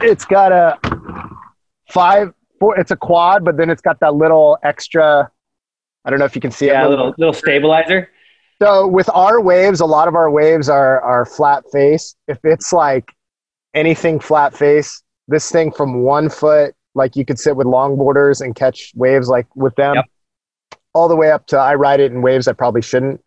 It's 0.00 0.24
got 0.24 0.52
a 0.52 0.78
five 1.88 2.32
four, 2.64 2.78
it's 2.78 2.90
a 2.90 2.96
quad, 2.96 3.44
but 3.44 3.56
then 3.56 3.70
it's 3.70 3.82
got 3.82 4.00
that 4.00 4.14
little 4.14 4.58
extra. 4.62 5.30
I 6.04 6.10
don't 6.10 6.18
know 6.18 6.24
if 6.24 6.34
you 6.34 6.40
can 6.40 6.50
see 6.50 6.66
yeah, 6.66 6.80
it. 6.80 6.84
Yeah, 6.84 6.88
little 6.88 7.14
little 7.18 7.34
stabilizer. 7.34 8.10
So 8.62 8.86
with 8.86 9.10
our 9.12 9.40
waves, 9.40 9.80
a 9.80 9.86
lot 9.86 10.08
of 10.08 10.14
our 10.14 10.30
waves 10.30 10.68
are 10.68 11.00
are 11.00 11.26
flat 11.26 11.64
face. 11.72 12.14
If 12.28 12.38
it's 12.44 12.72
like 12.72 13.12
anything 13.74 14.20
flat 14.20 14.56
face, 14.56 15.02
this 15.28 15.50
thing 15.50 15.72
from 15.72 16.02
one 16.02 16.28
foot, 16.28 16.74
like 16.94 17.16
you 17.16 17.24
could 17.24 17.38
sit 17.38 17.56
with 17.56 17.66
longboarders 17.66 18.40
and 18.40 18.54
catch 18.54 18.92
waves 18.94 19.28
like 19.28 19.46
with 19.54 19.74
them, 19.76 19.96
yep. 19.96 20.04
all 20.94 21.08
the 21.08 21.16
way 21.16 21.30
up 21.30 21.46
to 21.48 21.58
I 21.58 21.74
ride 21.74 22.00
it 22.00 22.12
in 22.12 22.22
waves 22.22 22.48
I 22.48 22.52
probably 22.52 22.82
shouldn't. 22.82 23.22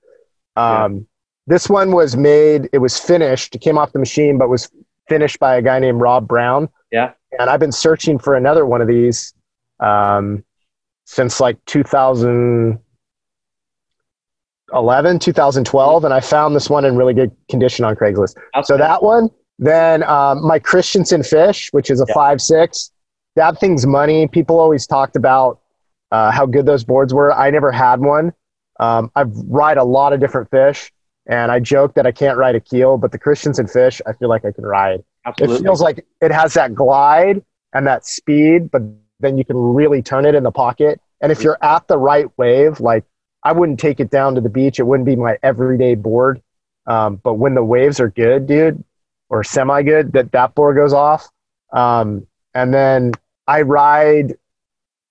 Um, 0.55 0.93
yeah. 0.95 0.99
This 1.47 1.69
one 1.69 1.91
was 1.91 2.17
made. 2.17 2.69
It 2.73 2.79
was 2.79 2.97
finished. 2.99 3.55
It 3.55 3.59
came 3.59 3.77
off 3.77 3.93
the 3.93 3.99
machine, 3.99 4.37
but 4.37 4.49
was 4.49 4.69
finished 5.07 5.39
by 5.39 5.55
a 5.55 5.61
guy 5.61 5.79
named 5.79 6.01
Rob 6.01 6.27
Brown. 6.27 6.67
Yeah 6.91 7.13
and 7.39 7.49
I've 7.49 7.59
been 7.59 7.71
searching 7.71 8.19
for 8.19 8.35
another 8.35 8.65
one 8.65 8.81
of 8.81 8.87
these 8.87 9.33
um, 9.79 10.43
since 11.05 11.39
like 11.39 11.63
2011, 11.65 12.79
2012, 15.19 16.03
and 16.03 16.13
I 16.13 16.19
found 16.19 16.55
this 16.55 16.69
one 16.69 16.85
in 16.85 16.95
really 16.95 17.13
good 17.13 17.31
condition 17.49 17.85
on 17.85 17.95
Craigslist. 17.95 18.35
Okay. 18.55 18.63
So 18.63 18.77
that 18.77 19.03
one, 19.03 19.29
then 19.59 20.03
um, 20.03 20.45
my 20.45 20.59
Christenson 20.59 21.23
fish, 21.23 21.69
which 21.71 21.89
is 21.89 22.01
a 22.01 22.05
yeah. 22.07 22.13
five 22.13 22.41
six. 22.41 22.91
That 23.35 23.59
thing's 23.59 23.85
money. 23.85 24.27
People 24.27 24.59
always 24.59 24.87
talked 24.87 25.15
about 25.15 25.59
uh, 26.11 26.31
how 26.31 26.47
good 26.47 26.65
those 26.65 26.83
boards 26.83 27.13
were. 27.13 27.31
I 27.31 27.51
never 27.51 27.71
had 27.71 27.99
one. 27.99 28.33
Um, 28.79 29.11
I've 29.15 29.31
ride 29.47 29.77
a 29.77 29.83
lot 29.83 30.11
of 30.13 30.19
different 30.19 30.49
fish, 30.49 30.91
and 31.27 31.51
I 31.51 31.59
joke 31.59 31.93
that 31.95 32.07
I 32.07 32.11
can't 32.11 32.37
ride 32.37 32.55
a 32.55 32.59
keel, 32.59 32.97
but 32.97 33.11
the 33.11 33.19
Christenson 33.19 33.67
fish, 33.67 34.01
I 34.07 34.13
feel 34.13 34.29
like 34.29 34.43
I 34.43 34.51
can 34.51 34.63
ride. 34.65 35.03
Absolutely. 35.27 35.57
It 35.57 35.63
feels 35.63 35.81
like 35.81 36.05
it 36.21 36.31
has 36.31 36.53
that 36.53 36.73
glide 36.73 37.43
and 37.73 37.85
that 37.85 38.05
speed, 38.05 38.71
but 38.71 38.81
then 39.19 39.37
you 39.37 39.43
can 39.43 39.57
really 39.57 40.01
turn 40.01 40.25
it 40.25 40.35
in 40.35 40.43
the 40.43 40.51
pocket. 40.51 41.01
And 41.21 41.31
if 41.31 41.43
you're 41.43 41.57
at 41.61 41.87
the 41.87 41.97
right 41.97 42.27
wave, 42.37 42.79
like 42.79 43.03
I 43.43 43.51
wouldn't 43.51 43.79
take 43.79 43.99
it 43.99 44.09
down 44.09 44.35
to 44.35 44.41
the 44.41 44.49
beach. 44.49 44.79
It 44.79 44.83
wouldn't 44.83 45.05
be 45.05 45.15
my 45.15 45.37
everyday 45.43 45.95
board. 45.95 46.41
Um, 46.85 47.17
but 47.17 47.33
when 47.33 47.55
the 47.55 47.63
waves 47.63 47.99
are 47.99 48.09
good, 48.09 48.47
dude, 48.47 48.83
or 49.29 49.43
semi 49.43 49.83
good, 49.83 50.13
that 50.13 50.31
that 50.31 50.55
board 50.55 50.77
goes 50.77 50.93
off. 50.93 51.27
Um, 51.73 52.25
and 52.53 52.73
then 52.73 53.11
I 53.47 53.63
ride, 53.63 54.37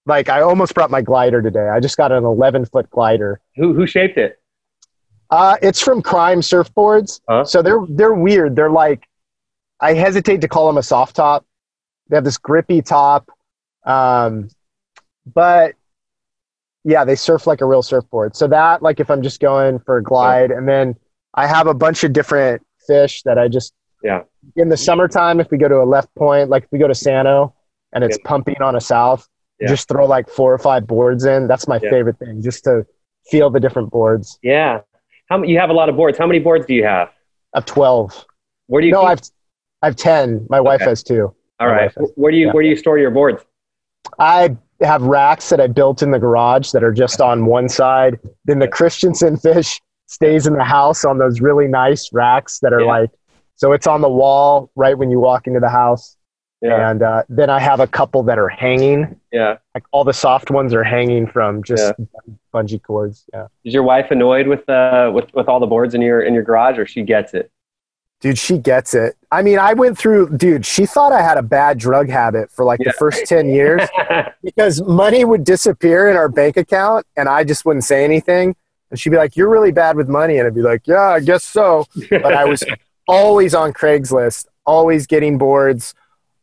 like 0.07 0.31
I 0.31 0.41
almost 0.41 0.75
brought 0.75 0.91
my 0.91 1.03
glider 1.03 1.43
today. 1.43 1.69
I 1.69 1.81
just 1.81 1.99
got 1.99 2.13
an 2.13 2.25
11 2.25 2.67
foot 2.67 2.89
glider. 2.89 3.41
Who 3.57 3.75
who 3.75 3.87
shaped 3.87 4.17
it? 4.17 4.41
Uh, 5.29 5.57
it's 5.61 5.83
from 5.83 6.01
Crime 6.01 6.41
Surfboards. 6.41 7.21
Huh? 7.29 7.45
So 7.45 7.61
they're 7.61 7.85
they're 7.91 8.15
weird. 8.15 8.57
They're 8.57 8.71
like 8.71 9.07
I 9.81 9.95
hesitate 9.95 10.41
to 10.41 10.49
call 10.49 10.67
them 10.67 10.79
a 10.79 10.83
soft 10.83 11.17
top. 11.17 11.45
They 12.09 12.17
have 12.17 12.25
this 12.25 12.39
grippy 12.39 12.83
top, 12.83 13.29
um, 13.85 14.49
but 15.35 15.75
yeah, 16.85 17.05
they 17.05 17.17
surf 17.17 17.47
like 17.47 17.61
a 17.61 17.67
real 17.67 17.83
surfboard. 17.83 18.37
So 18.37 18.47
that, 18.49 18.81
like, 18.81 19.01
if 19.01 19.11
I'm 19.11 19.23
just 19.23 19.41
going 19.41 19.81
for 19.81 19.97
a 19.97 20.03
glide, 20.03 20.51
yeah. 20.51 20.57
and 20.57 20.69
then 20.69 20.95
I 21.35 21.47
have 21.47 21.67
a 21.67 21.75
bunch 21.75 22.05
of 22.05 22.13
different 22.13 22.65
fish 22.87 23.23
that 23.25 23.39
I 23.39 23.49
just 23.49 23.75
yeah. 24.03 24.23
In 24.55 24.69
the 24.69 24.77
summertime, 24.77 25.41
if 25.41 25.51
we 25.51 25.59
go 25.59 25.69
to 25.69 25.83
a 25.83 25.85
left 25.85 26.15
point, 26.15 26.49
like 26.49 26.65
if 26.65 26.73
we 26.73 26.79
go 26.79 26.87
to 26.87 26.95
Sano 26.95 27.55
and 27.93 28.05
it's 28.05 28.19
yeah. 28.19 28.29
pumping 28.29 28.63
on 28.63 28.77
a 28.77 28.81
south, 28.81 29.27
yeah. 29.59 29.67
just 29.67 29.89
throw 29.89 30.07
like 30.07 30.29
four 30.29 30.53
or 30.53 30.59
five 30.59 30.87
boards 30.87 31.25
in. 31.25 31.49
That's 31.49 31.67
my 31.67 31.79
favorite 31.79 32.19
thing, 32.19 32.41
just 32.43 32.65
to 32.65 32.87
feel 33.29 33.51
the 33.51 33.59
different 33.59 33.91
boards. 33.91 34.39
Yeah. 34.43 34.83
How 35.29 35.43
you 35.43 35.59
have 35.59 35.71
a 35.71 35.73
lot 35.73 35.89
of 35.89 35.97
boards? 35.97 36.17
How 36.19 36.27
many 36.27 36.39
boards 36.39 36.67
do 36.67 36.75
you 36.75 36.85
have? 36.85 37.09
I 37.53 37.59
have 37.59 37.67
twelve. 37.67 38.25
Where 38.69 38.81
do 38.81 38.87
you? 38.87 38.93
No, 38.93 39.01
keep- 39.01 39.09
I've 39.09 39.21
I 39.83 39.87
have 39.87 39.97
ten. 39.97 40.47
My 40.49 40.61
wife 40.61 40.81
has 40.81 41.03
two. 41.03 41.35
All 41.61 41.69
right. 41.69 41.93
Has, 41.97 42.11
where 42.17 42.33
do 42.33 42.39
you 42.39 42.47
yeah. 42.47 42.53
where 42.53 42.63
do 42.63 42.69
you 42.69 42.77
store 42.77 42.99
your 42.99 43.11
boards? 43.11 43.45
I 44.19 44.57
have 44.81 45.03
racks 45.03 45.49
that 45.49 45.61
I 45.61 45.67
built 45.67 46.03
in 46.03 46.11
the 46.11 46.19
garage 46.19 46.73
that 46.73 46.85
are 46.85 46.93
just 46.93 47.21
on 47.21 47.47
one 47.47 47.69
side. 47.69 48.19
Then 48.45 48.59
the 48.59 48.69
Christenson 48.69 49.37
fish 49.37 49.81
stays 50.07 50.47
in 50.47 50.55
the 50.55 50.65
house 50.65 51.05
on 51.05 51.19
those 51.19 51.41
really 51.41 51.67
nice 51.67 52.13
racks 52.13 52.61
that 52.61 52.73
are 52.73 52.81
yeah. 52.81 52.87
like 52.87 53.11
so 53.57 53.73
it's 53.73 53.87
on 53.87 54.03
the 54.03 54.09
wall 54.09 54.71
right 54.77 54.97
when 54.97 55.11
you 55.11 55.19
walk 55.19 55.47
into 55.47 55.61
the 55.61 55.71
house. 55.71 56.17
Yeah. 56.63 56.91
And 56.91 57.03
uh, 57.03 57.23
then 57.29 57.51
I 57.51 57.59
have 57.59 57.81
a 57.81 57.87
couple 57.87 58.23
that 58.25 58.39
are 58.39 58.49
hanging. 58.49 59.19
Yeah. 59.31 59.59
Like 59.75 59.85
all 59.93 60.05
the 60.05 60.13
soft 60.13 60.51
ones 60.51 60.73
are 60.73 60.83
hanging 60.83 61.27
from 61.27 61.63
just 61.63 61.95
yeah. 61.99 62.35
bungee 62.53 62.83
cords. 62.83 63.25
Yeah. 63.33 63.49
Is 63.65 63.75
your 63.75 63.83
wife 63.83 64.11
annoyed 64.11 64.47
with 64.47 64.69
uh 64.69 65.11
with, 65.15 65.33
with 65.35 65.49
all 65.49 65.61
the 65.61 65.67
boards 65.67 65.95
in 65.95 66.03
your 66.03 66.23
in 66.23 66.35
your 66.35 66.43
garage 66.43 66.79
or 66.79 66.87
she 66.87 67.03
gets 67.03 67.35
it? 67.35 67.51
Dude, 68.27 68.39
she 68.41 68.59
gets 68.59 68.93
it. 68.93 69.17
I 69.31 69.41
mean, 69.41 69.61
I 69.61 69.73
went 69.75 69.97
through, 69.97 70.37
dude, 70.37 70.67
she 70.67 70.85
thought 70.85 71.13
I 71.13 71.23
had 71.23 71.39
a 71.39 71.43
bad 71.43 71.79
drug 71.79 72.09
habit 72.09 72.51
for 72.51 72.65
like 72.65 72.81
yeah. 72.81 72.91
the 72.91 72.93
first 72.95 73.25
10 73.27 73.51
years 73.51 73.89
because 74.43 74.83
money 74.83 75.25
would 75.25 75.45
disappear 75.45 76.11
in 76.11 76.17
our 76.17 76.29
bank 76.29 76.57
account 76.57 77.07
and 77.17 77.29
I 77.29 77.45
just 77.45 77.65
wouldn't 77.65 77.85
say 77.85 78.03
anything. 78.03 78.57
And 78.91 78.99
she'd 78.99 79.11
be 79.11 79.17
like, 79.17 79.37
You're 79.37 79.49
really 79.49 79.71
bad 79.71 79.97
with 79.97 80.09
money. 80.09 80.39
And 80.39 80.47
I'd 80.49 80.57
be 80.57 80.63
like, 80.63 80.89
Yeah, 80.89 81.03
I 81.11 81.21
guess 81.21 81.45
so. 81.45 81.87
But 82.11 82.35
I 82.35 82.47
was 82.47 82.65
always 83.07 83.55
on 83.55 83.73
Craigslist, 83.73 84.47
always 84.65 85.07
getting 85.07 85.39
boards, 85.39 85.95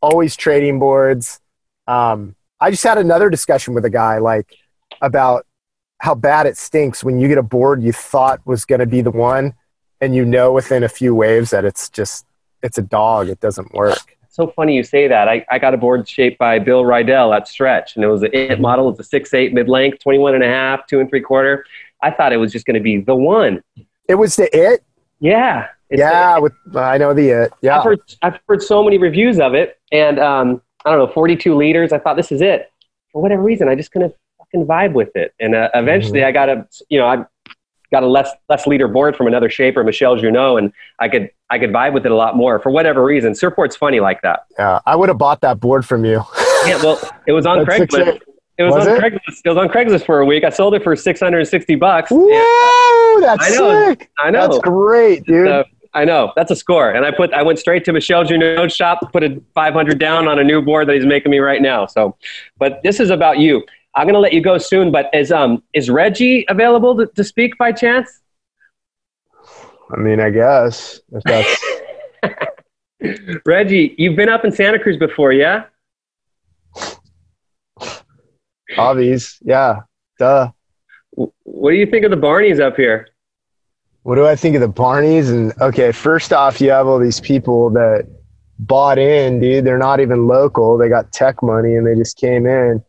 always 0.02 0.38
trading 0.38 0.80
boards. 0.80 1.41
Um, 1.86 2.34
I 2.62 2.72
just 2.72 2.84
had 2.86 2.98
another 2.98 3.30
discussion 3.30 3.74
with 3.74 3.84
a 3.84 3.89
guy 3.89 4.19
like 4.19 4.56
about 5.02 5.46
how 5.98 6.15
bad 6.15 6.46
it 6.46 6.56
stinks 6.56 7.04
when 7.04 7.19
you 7.19 7.28
get 7.28 7.38
a 7.38 7.43
board 7.43 7.84
you 7.84 7.91
thought 7.91 8.39
was 8.46 8.63
going 8.63 8.80
to 8.80 8.86
be 8.86 9.02
the 9.02 9.12
one 9.12 9.54
and 10.04 10.13
you 10.13 10.26
know 10.26 10.52
within 10.52 10.84
a 10.84 10.89
few 10.89 11.16
waves 11.16 11.52
that 11.52 11.63
it's 11.63 11.89
just 11.89 12.26
it's 12.62 12.78
a 12.78 12.82
dog. 12.82 13.30
It 13.30 13.39
doesn't 13.39 13.74
work. 13.74 14.18
So 14.30 14.48
funny 14.48 14.76
you 14.76 14.84
say 14.84 15.08
that. 15.08 15.28
I, 15.30 15.46
I 15.50 15.60
got 15.60 15.74
a 15.74 15.78
board 15.78 16.08
shaped 16.10 16.38
by 16.38 16.60
bill 16.60 16.86
riedel 16.86 17.34
at 17.34 17.48
stretch 17.48 17.96
and 17.96 18.04
it 18.04 18.08
was 18.08 18.24
an 18.24 18.32
it 18.34 18.60
model 18.60 18.89
it's 18.89 19.00
a 19.00 19.04
six 19.04 19.34
eight 19.34 19.54
mid-length 19.54 20.00
21 20.00 20.36
and 20.36 20.44
a 20.44 20.48
half 20.48 20.86
two 20.88 21.00
and 21.00 21.10
three 21.10 21.22
quarter. 21.22 21.66
I 22.02 22.12
thought 22.12 22.34
it 22.34 22.38
was 22.38 22.52
just 22.52 22.66
going 22.66 22.76
to 22.76 22.82
be 22.82 23.00
the 23.00 23.16
one. 23.16 23.63
It 24.10 24.16
was 24.16 24.36
the 24.36 24.54
it? 24.56 24.84
Yeah. 25.20 25.68
Yeah 25.89 26.38
with, 26.39 26.54
i 26.76 26.98
know 26.98 27.13
the 27.13 27.30
it. 27.30 27.54
Yeah. 27.62 27.78
I've 27.78 27.84
heard, 27.86 28.02
I've 28.22 28.39
heard 28.50 28.62
so 28.62 28.84
many 28.84 28.98
reviews 28.98 29.39
of 29.39 29.54
it 29.54 29.80
and 29.92 30.20
um, 30.20 30.62
i 30.86 30.89
don't 30.89 31.00
know 31.00 31.13
42 31.13 31.56
liters. 31.56 31.94
I 31.94 32.00
thought 32.00 32.18
this 32.18 32.32
is 32.32 32.42
it. 32.42 32.72
For 33.13 33.22
whatever 33.22 33.42
reason 33.42 33.70
i 33.70 33.76
just 33.76 33.92
couldn't 33.92 34.13
fucking 34.39 34.66
vibe 34.66 34.94
with 34.94 35.16
it. 35.16 35.34
And 35.39 35.56
uh, 35.56 35.70
eventually 35.76 36.20
mm-hmm. 36.20 36.28
i 36.28 36.32
got 36.32 36.50
a 36.50 36.68
you 36.89 36.98
know 36.98 37.08
i 37.08 37.26
got 37.94 38.04
a 38.04 38.08
less 38.08 38.30
less 38.50 38.68
leader 38.68 38.90
board 38.90 39.16
from 39.16 39.28
another 39.28 39.50
shaper, 39.50 39.84
Michel 39.84 40.18
Junod, 40.18 40.58
and 40.58 40.74
I 41.00 41.08
could 41.08 41.30
I 41.50 41.60
could 41.60 41.72
vibe 41.72 41.94
with 41.94 42.06
it 42.06 42.12
a 42.12 42.16
lot 42.16 42.36
more 42.36 42.60
for 42.60 42.72
whatever 42.72 43.06
reason. 43.06 43.32
Surfboard's 43.32 43.78
funny 43.78 44.02
like 44.02 44.22
that. 44.24 44.46
Yeah, 44.60 44.80
I 44.86 44.98
would 44.98 45.08
have 45.08 45.18
bought 45.18 45.40
that 45.42 45.62
board 45.62 45.86
from 45.86 46.04
you. 46.04 46.22
yeah, 46.66 46.84
well, 46.84 47.00
it 47.28 47.32
was 47.32 47.46
on 47.46 47.66
Craigslist. 47.66 48.20
It 48.58 48.64
was, 48.64 48.74
Was 48.74 48.88
on 48.88 48.96
it? 48.96 49.02
Craigslist. 49.02 49.42
It 49.46 49.50
was 49.50 49.58
on 49.58 49.68
Craigslist 49.70 50.06
for 50.06 50.20
a 50.20 50.26
week. 50.26 50.44
I 50.44 50.50
sold 50.50 50.76
it 50.76 50.84
for 50.84 50.96
660 50.96 51.76
bucks. 51.76 52.12
Woo! 52.12 52.30
That's 53.22 53.46
I 53.46 53.50
know. 53.50 53.90
sick. 53.90 54.12
I 54.20 54.30
know. 54.30 54.48
That's 54.48 54.60
great, 54.60 55.26
dude. 55.26 55.48
Uh, 55.48 55.64
I 55.96 56.06
know 56.06 56.34
that's 56.36 56.50
a 56.50 56.56
score, 56.56 56.92
and 56.92 57.06
I 57.06 57.12
put 57.12 57.32
I 57.34 57.44
went 57.44 57.60
straight 57.60 57.86
to 57.86 57.94
Michel 57.94 58.24
Junod 58.24 58.74
shop, 58.74 59.12
put 59.12 59.24
a 59.24 59.40
500 59.54 60.00
down 60.00 60.28
on 60.28 60.40
a 60.40 60.44
new 60.44 60.62
board 60.62 60.88
that 60.88 60.96
he's 60.96 61.06
making 61.06 61.32
me 61.32 61.38
right 61.38 61.62
now. 61.62 61.86
So, 61.86 62.18
but 62.58 62.82
this 62.84 63.00
is 63.00 63.12
about 63.12 63.38
you. 63.38 63.64
I'm 63.96 64.08
gonna 64.08 64.20
let 64.20 64.34
you 64.34 64.42
go 64.42 64.58
soon, 64.58 64.92
but 64.92 65.10
is 65.14 65.32
um 65.32 65.64
is 65.74 65.90
Reggie 65.90 66.46
available 66.50 66.98
to, 66.98 67.06
to 67.08 67.24
speak 67.24 67.58
by 67.58 67.72
chance? 67.72 68.22
I 69.96 70.00
mean, 70.00 70.20
I 70.20 70.30
guess 70.30 71.00
if 71.12 71.24
that's 71.24 71.64
Reggie, 73.46 73.94
you've 73.98 74.16
been 74.16 74.30
up 74.30 74.46
in 74.46 74.52
Santa 74.52 74.80
Cruz 74.80 74.98
before, 74.98 75.34
yeah? 75.34 75.66
obvious. 78.78 79.38
Yeah. 79.44 79.82
Duh. 80.18 80.52
What 81.12 81.72
do 81.72 81.78
you 81.78 81.86
think 81.86 82.06
of 82.06 82.12
the 82.12 82.18
Barneys 82.18 82.60
up 82.60 82.76
here? 82.76 83.08
What 84.02 84.16
do 84.16 84.26
I 84.26 84.36
think 84.36 84.56
of 84.56 84.62
the 84.62 84.70
Barneys? 84.70 85.30
And 85.30 85.54
okay, 85.62 85.92
first 85.92 86.34
off, 86.34 86.60
you 86.60 86.72
have 86.72 86.88
all 86.88 87.00
these 87.00 87.20
people 87.20 87.70
that 87.72 88.08
bought 88.58 88.98
in, 88.98 89.40
dude. 89.40 89.64
They're 89.64 89.78
not 89.78 90.00
even 90.00 90.28
local. 90.28 90.78
They 90.78 90.90
got 90.90 91.12
tech 91.12 91.44
money 91.44 91.76
and 91.76 91.86
they 91.86 91.96
just 91.96 92.18
came 92.18 92.48
in 92.48 92.84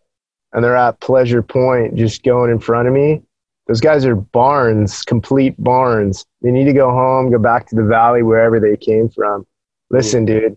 and 0.54 0.64
they're 0.64 0.76
at 0.76 1.00
Pleasure 1.00 1.42
Point 1.42 1.96
just 1.96 2.22
going 2.22 2.50
in 2.50 2.60
front 2.60 2.88
of 2.88 2.94
me. 2.94 3.20
Those 3.66 3.80
guys 3.80 4.06
are 4.06 4.14
barns, 4.14 5.02
complete 5.02 5.54
barns. 5.58 6.24
They 6.42 6.50
need 6.50 6.64
to 6.64 6.72
go 6.72 6.90
home, 6.90 7.30
go 7.30 7.38
back 7.38 7.66
to 7.68 7.74
the 7.74 7.84
valley 7.84 8.22
wherever 8.22 8.60
they 8.60 8.76
came 8.76 9.08
from. 9.08 9.46
Listen, 9.90 10.24
dude, 10.24 10.56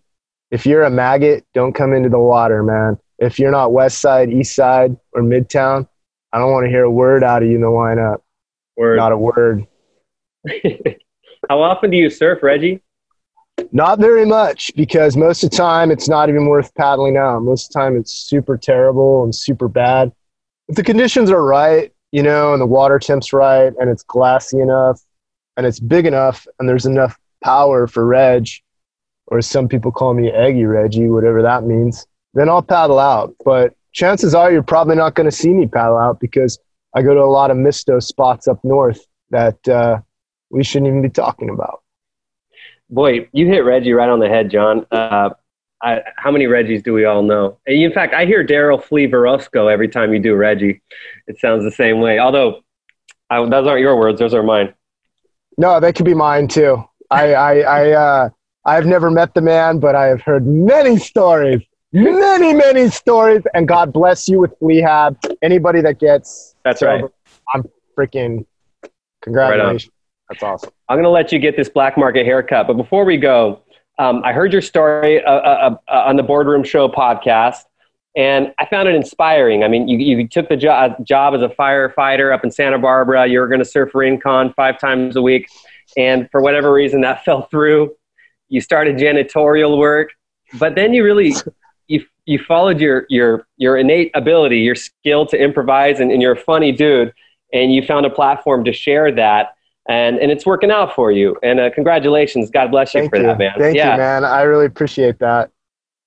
if 0.52 0.66
you're 0.66 0.84
a 0.84 0.90
maggot, 0.90 1.46
don't 1.54 1.74
come 1.74 1.94
into 1.94 2.10
the 2.10 2.20
water, 2.20 2.64
man. 2.64 2.98
If 3.20 3.40
you're 3.40 3.52
not 3.52 3.74
west 3.74 4.00
side, 4.00 4.30
east 4.30 4.56
side, 4.56 4.96
or 5.14 5.22
midtown, 5.22 5.88
I 6.32 6.38
don't 6.38 6.52
want 6.52 6.66
to 6.66 6.70
hear 6.70 6.84
a 6.84 6.92
word 6.92 7.24
out 7.24 7.42
of 7.42 7.50
you 7.50 7.56
in 7.56 7.62
the 7.62 7.68
lineup. 7.68 8.18
Or 8.76 8.96
Not 8.96 9.12
a 9.12 9.18
word. 9.18 9.66
how 11.50 11.62
often 11.62 11.90
do 11.90 11.98
you 11.98 12.10
surf, 12.10 12.44
Reggie? 12.44 12.82
Not 13.72 14.00
very 14.00 14.26
much 14.26 14.74
because 14.76 15.18
most 15.18 15.44
of 15.44 15.50
the 15.50 15.58
time 15.58 15.92
it's 15.92 16.08
not 16.08 16.30
even 16.30 16.48
worth 16.48 16.74
paddling 16.76 17.18
out. 17.18 17.42
Most 17.42 17.70
of 17.70 17.74
the 17.74 17.80
time 17.80 17.96
it's 17.98 18.14
super 18.14 18.58
terrible 18.58 19.24
and 19.24 19.34
super 19.34 19.68
bad. 19.68 20.12
If 20.68 20.76
the 20.76 20.84
conditions 20.84 21.32
are 21.32 21.44
right, 21.44 21.92
you 22.12 22.24
know, 22.24 22.54
and 22.54 22.62
the 22.62 22.66
water 22.66 23.00
temp's 23.00 23.34
right 23.34 23.74
and 23.80 23.90
it's 23.90 24.04
glassy 24.04 24.60
enough 24.60 25.02
and 25.58 25.66
it's 25.66 25.80
big 25.80 26.06
enough 26.06 26.48
and 26.60 26.70
there's 26.70 26.86
enough 26.86 27.20
power 27.44 27.88
for 27.88 28.06
Reg, 28.06 28.48
or 29.28 29.42
some 29.42 29.68
people 29.68 29.92
call 29.92 30.14
me 30.14 30.32
Eggy 30.32 30.66
Reggie, 30.66 31.10
whatever 31.10 31.42
that 31.42 31.64
means, 31.64 32.08
then 32.34 32.50
I'll 32.50 32.62
paddle 32.62 33.00
out. 33.00 33.36
But 33.44 33.76
chances 33.92 34.34
are 34.34 34.52
you're 34.52 34.64
probably 34.64 34.96
not 34.96 35.16
going 35.16 35.30
to 35.30 35.36
see 35.36 35.54
me 35.54 35.68
paddle 35.68 35.98
out 35.98 36.20
because 36.20 36.60
I 36.96 37.02
go 37.02 37.14
to 37.14 37.22
a 37.22 37.26
lot 37.26 37.52
of 37.52 37.58
mysto 37.58 38.02
spots 38.02 38.48
up 38.48 38.64
north 38.64 39.06
that 39.30 39.68
uh, 39.68 40.00
we 40.50 40.64
shouldn't 40.64 40.88
even 40.88 41.02
be 41.02 41.10
talking 41.10 41.50
about. 41.50 41.82
Boy, 42.90 43.28
you 43.34 43.48
hit 43.48 43.60
Reggie 43.60 43.94
right 43.94 44.10
on 44.10 44.20
the 44.20 44.30
head, 44.30 44.50
John. 44.50 44.86
Uh, 44.92 45.32
I, 45.82 46.02
how 46.16 46.32
many 46.32 46.46
Reggies 46.46 46.84
do 46.84 46.94
we 46.94 47.06
all 47.06 47.22
know? 47.22 47.60
And 47.68 47.82
in 47.82 47.92
fact, 47.92 48.14
I 48.14 48.26
hear 48.26 48.46
Darryl 48.46 48.82
Flea 48.82 49.08
Virostko 49.08 49.72
every 49.72 49.88
time 49.88 50.14
you 50.14 50.20
do 50.20 50.36
Reggie. 50.36 50.82
It 51.28 51.40
sounds 51.40 51.64
the 51.64 51.72
same 51.72 52.00
way. 52.00 52.18
Although, 52.18 52.62
I, 53.30 53.38
those 53.48 53.68
aren't 53.68 53.82
your 53.82 53.98
words; 53.98 54.20
those 54.20 54.34
are 54.34 54.44
mine. 54.44 54.74
No, 55.58 55.80
that 55.80 55.96
could 55.96 56.06
be 56.06 56.14
mine 56.14 56.48
too. 56.48 56.84
I, 57.10 57.34
I, 57.34 57.60
I, 57.60 57.92
uh, 57.92 58.30
I've 58.66 58.86
never 58.86 59.10
met 59.10 59.34
the 59.34 59.42
man, 59.42 59.80
but 59.80 59.96
I 59.96 60.06
have 60.06 60.22
heard 60.22 60.46
many 60.46 60.98
stories, 60.98 61.62
many, 61.94 62.54
many 62.54 62.90
stories. 62.90 63.44
And 63.54 63.68
God 63.68 63.94
bless 63.94 64.28
you 64.28 64.40
with 64.40 64.58
Fleahab. 64.60 65.18
Anybody 65.42 65.82
that 65.82 66.00
gets 66.00 66.56
That's 66.64 66.82
right. 66.82 67.04
I'm 67.54 67.64
freaking 67.98 68.46
congratulations. 69.22 69.92
That's 70.30 70.44
awesome. 70.44 70.72
I'm 70.90 70.96
going 70.96 71.06
to 71.06 71.10
let 71.10 71.32
you 71.32 71.40
get 71.40 71.56
this 71.56 71.70
black 71.70 71.98
market 71.98 72.26
haircut. 72.26 72.68
But 72.68 72.74
before 72.74 73.06
we 73.06 73.18
go, 73.18 73.62
um, 74.00 74.22
I 74.24 74.34
heard 74.34 74.52
your 74.52 74.62
story 74.62 75.24
uh, 75.24 75.32
uh, 75.32 75.78
uh, 75.88 75.92
on 75.92 76.18
the 76.18 76.24
Boardroom 76.24 76.64
Show 76.64 76.88
podcast, 76.88 77.64
and 78.16 78.54
I 78.60 78.66
found 78.66 78.88
it 78.88 78.96
inspiring. 78.96 79.64
I 79.64 79.68
mean, 79.68 79.88
you, 79.88 79.98
you 79.98 80.28
took 80.28 80.50
the 80.50 80.58
jo- 80.58 80.96
job 81.04 81.34
as 81.34 81.42
a 81.42 81.50
firefighter 81.50 82.34
up 82.34 82.44
in 82.44 82.52
Santa 82.52 82.78
Barbara. 82.78 83.26
You 83.28 83.40
were 83.40 83.48
going 83.48 83.60
to 83.60 83.66
surf 83.66 83.96
Rincon 83.96 84.54
five 84.54 84.80
times 84.80 85.16
a 85.16 85.22
week, 85.22 85.50
and 85.96 86.30
for 86.30 86.42
whatever 86.42 86.72
reason, 86.72 87.02
that 87.02 87.24
fell 87.26 87.44
through. 87.44 87.96
You 88.50 88.62
started 88.62 88.98
janitorial 88.98 89.78
work, 89.78 90.12
but 90.60 90.76
then 90.76 90.94
you 90.94 91.04
really 91.04 91.34
you 91.88 92.06
you 92.26 92.40
followed 92.40 92.80
your 92.80 93.06
your 93.10 93.48
your 93.58 93.78
innate 93.78 94.12
ability, 94.14 94.60
your 94.60 94.76
skill 94.76 95.26
to 95.28 95.42
improvise, 95.42 96.00
and, 96.00 96.12
and 96.12 96.22
you're 96.22 96.34
a 96.34 96.38
funny 96.38 96.72
dude, 96.72 97.14
and 97.52 97.74
you 97.74 97.82
found 97.82 98.06
a 98.06 98.10
platform 98.10 98.64
to 98.66 98.74
share 98.74 99.12
that 99.14 99.57
and 99.88 100.18
and 100.20 100.32
it's 100.32 100.46
working 100.46 100.72
out 100.72 100.94
for 100.94 101.12
you. 101.12 101.38
And 101.44 101.60
uh, 101.60 101.70
congratulations, 101.74 102.50
God 102.50 102.72
bless 102.72 102.94
you 102.94 103.02
Thank 103.02 103.12
for 103.12 103.18
you. 103.18 103.24
that, 103.24 103.38
man. 103.38 103.54
Thank 103.58 103.78
yeah, 103.78 103.94
you, 103.94 103.98
man. 103.98 104.26
I 104.26 104.42
really 104.42 104.66
appreciate 104.66 105.20
that. 105.20 105.52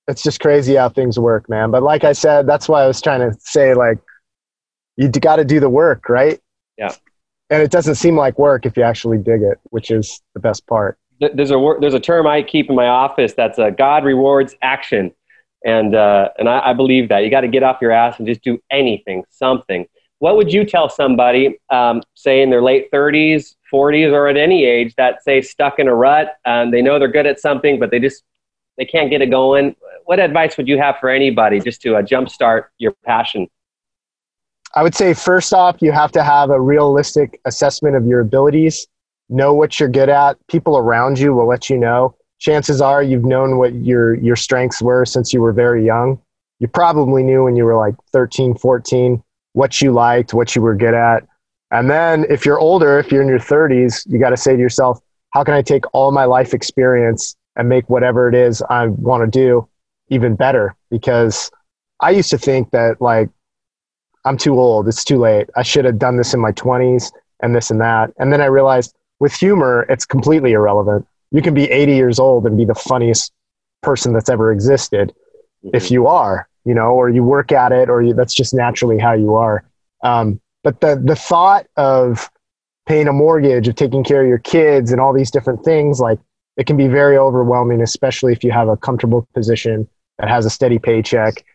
It's 0.07 0.23
just 0.23 0.39
crazy 0.39 0.75
how 0.75 0.89
things 0.89 1.17
work, 1.17 1.49
man. 1.49 1.71
But 1.71 1.83
like 1.83 2.03
I 2.03 2.13
said, 2.13 2.47
that's 2.47 2.67
why 2.67 2.83
I 2.83 2.87
was 2.87 3.01
trying 3.01 3.19
to 3.21 3.37
say, 3.39 3.73
like, 3.73 3.99
you 4.97 5.09
got 5.09 5.37
to 5.37 5.45
do 5.45 5.59
the 5.59 5.69
work, 5.69 6.09
right? 6.09 6.39
Yeah. 6.77 6.93
And 7.49 7.61
it 7.61 7.71
doesn't 7.71 7.95
seem 7.95 8.15
like 8.15 8.37
work 8.39 8.65
if 8.65 8.77
you 8.77 8.83
actually 8.83 9.17
dig 9.17 9.41
it, 9.41 9.59
which 9.65 9.91
is 9.91 10.21
the 10.33 10.39
best 10.39 10.65
part. 10.67 10.97
There's 11.19 11.51
a 11.51 11.75
there's 11.79 11.93
a 11.93 11.99
term 11.99 12.25
I 12.25 12.41
keep 12.41 12.69
in 12.69 12.75
my 12.75 12.87
office 12.87 13.33
that's 13.33 13.59
a 13.59 13.69
God 13.69 14.03
rewards 14.03 14.55
action, 14.63 15.11
and 15.63 15.93
uh, 15.93 16.29
and 16.39 16.49
I, 16.49 16.71
I 16.71 16.73
believe 16.73 17.09
that 17.09 17.19
you 17.19 17.29
got 17.29 17.41
to 17.41 17.47
get 17.47 17.61
off 17.61 17.77
your 17.79 17.91
ass 17.91 18.17
and 18.17 18.27
just 18.27 18.41
do 18.41 18.59
anything, 18.71 19.23
something. 19.29 19.85
What 20.21 20.37
would 20.37 20.53
you 20.53 20.65
tell 20.65 20.87
somebody, 20.87 21.57
um, 21.71 22.03
say 22.13 22.43
in 22.43 22.51
their 22.51 22.61
late 22.61 22.91
30s, 22.91 23.55
40s, 23.73 24.13
or 24.13 24.27
at 24.27 24.37
any 24.37 24.65
age 24.65 24.93
that 24.95 25.23
say 25.23 25.41
stuck 25.41 25.79
in 25.79 25.87
a 25.87 25.95
rut? 25.95 26.35
Um, 26.45 26.69
they 26.69 26.83
know 26.83 26.99
they're 26.99 27.11
good 27.11 27.25
at 27.25 27.39
something, 27.39 27.79
but 27.79 27.89
they 27.89 27.99
just 27.99 28.23
they 28.77 28.85
can't 28.85 29.09
get 29.09 29.23
it 29.23 29.31
going. 29.31 29.75
What 30.05 30.19
advice 30.19 30.57
would 30.57 30.67
you 30.67 30.77
have 30.77 30.97
for 30.99 31.09
anybody 31.09 31.59
just 31.59 31.81
to 31.81 31.95
uh, 31.95 32.03
jumpstart 32.03 32.65
your 32.77 32.93
passion? 33.03 33.47
I 34.75 34.83
would 34.83 34.93
say 34.93 35.15
first 35.15 35.55
off, 35.55 35.81
you 35.81 35.91
have 35.91 36.11
to 36.11 36.23
have 36.23 36.51
a 36.51 36.61
realistic 36.61 37.41
assessment 37.45 37.95
of 37.95 38.05
your 38.05 38.19
abilities. 38.19 38.85
Know 39.27 39.55
what 39.55 39.79
you're 39.79 39.89
good 39.89 40.09
at. 40.09 40.37
People 40.45 40.77
around 40.77 41.17
you 41.17 41.33
will 41.33 41.47
let 41.47 41.67
you 41.67 41.79
know. 41.79 42.15
Chances 42.37 42.79
are 42.79 43.01
you've 43.01 43.25
known 43.25 43.57
what 43.57 43.73
your 43.73 44.13
your 44.13 44.35
strengths 44.35 44.83
were 44.83 45.03
since 45.03 45.33
you 45.33 45.41
were 45.41 45.51
very 45.51 45.83
young. 45.83 46.21
You 46.59 46.67
probably 46.67 47.23
knew 47.23 47.45
when 47.45 47.55
you 47.55 47.65
were 47.65 47.75
like 47.75 47.95
13, 48.13 48.53
14 48.53 49.23
what 49.53 49.81
you 49.81 49.91
liked, 49.91 50.33
what 50.33 50.55
you 50.55 50.61
were 50.61 50.75
good 50.75 50.93
at. 50.93 51.27
And 51.71 51.89
then 51.89 52.25
if 52.29 52.45
you're 52.45 52.59
older, 52.59 52.99
if 52.99 53.11
you're 53.11 53.21
in 53.21 53.27
your 53.27 53.39
30s, 53.39 54.09
you 54.11 54.19
got 54.19 54.31
to 54.31 54.37
say 54.37 54.53
to 54.55 54.59
yourself, 54.59 54.99
how 55.31 55.43
can 55.43 55.53
I 55.53 55.61
take 55.61 55.85
all 55.93 56.11
my 56.11 56.25
life 56.25 56.53
experience 56.53 57.35
and 57.55 57.69
make 57.69 57.89
whatever 57.89 58.27
it 58.27 58.35
is 58.35 58.61
I 58.69 58.87
want 58.87 59.23
to 59.23 59.39
do 59.39 59.67
even 60.09 60.35
better? 60.35 60.75
Because 60.89 61.51
I 61.99 62.11
used 62.11 62.29
to 62.31 62.37
think 62.37 62.71
that 62.71 63.01
like 63.01 63.29
I'm 64.25 64.37
too 64.37 64.59
old. 64.59 64.87
It's 64.87 65.03
too 65.03 65.17
late. 65.17 65.49
I 65.55 65.63
should 65.63 65.85
have 65.85 65.97
done 65.97 66.17
this 66.17 66.33
in 66.33 66.39
my 66.39 66.51
20s 66.51 67.11
and 67.41 67.55
this 67.55 67.71
and 67.71 67.81
that. 67.81 68.11
And 68.17 68.31
then 68.31 68.41
I 68.41 68.45
realized 68.45 68.93
with 69.19 69.33
humor, 69.33 69.85
it's 69.89 70.05
completely 70.05 70.51
irrelevant. 70.51 71.07
You 71.31 71.41
can 71.41 71.53
be 71.53 71.69
80 71.69 71.95
years 71.95 72.19
old 72.19 72.45
and 72.45 72.57
be 72.57 72.65
the 72.65 72.75
funniest 72.75 73.31
person 73.81 74.13
that's 74.13 74.29
ever 74.29 74.51
existed 74.51 75.13
if 75.63 75.85
mm-hmm. 75.85 75.93
you 75.93 76.07
are, 76.07 76.47
you 76.65 76.73
know, 76.73 76.89
or 76.89 77.09
you 77.09 77.23
work 77.23 77.51
at 77.51 77.71
it, 77.71 77.89
or 77.89 78.01
you, 78.01 78.13
that's 78.13 78.33
just 78.33 78.53
naturally 78.53 78.99
how 78.99 79.13
you 79.13 79.35
are. 79.35 79.63
Um, 80.03 80.39
but 80.63 80.81
the 80.81 81.01
the 81.03 81.15
thought 81.15 81.67
of 81.77 82.29
paying 82.87 83.07
a 83.07 83.13
mortgage, 83.13 83.67
of 83.67 83.75
taking 83.75 84.03
care 84.03 84.21
of 84.21 84.27
your 84.27 84.39
kids, 84.39 84.91
and 84.91 84.99
all 84.99 85.13
these 85.13 85.31
different 85.31 85.63
things, 85.63 85.99
like 85.99 86.19
it 86.57 86.67
can 86.67 86.77
be 86.77 86.87
very 86.87 87.17
overwhelming, 87.17 87.81
especially 87.81 88.33
if 88.33 88.43
you 88.43 88.51
have 88.51 88.67
a 88.67 88.77
comfortable 88.77 89.27
position 89.33 89.87
that 90.19 90.29
has 90.29 90.45
a 90.45 90.49
steady 90.49 90.79
paycheck. 90.79 91.45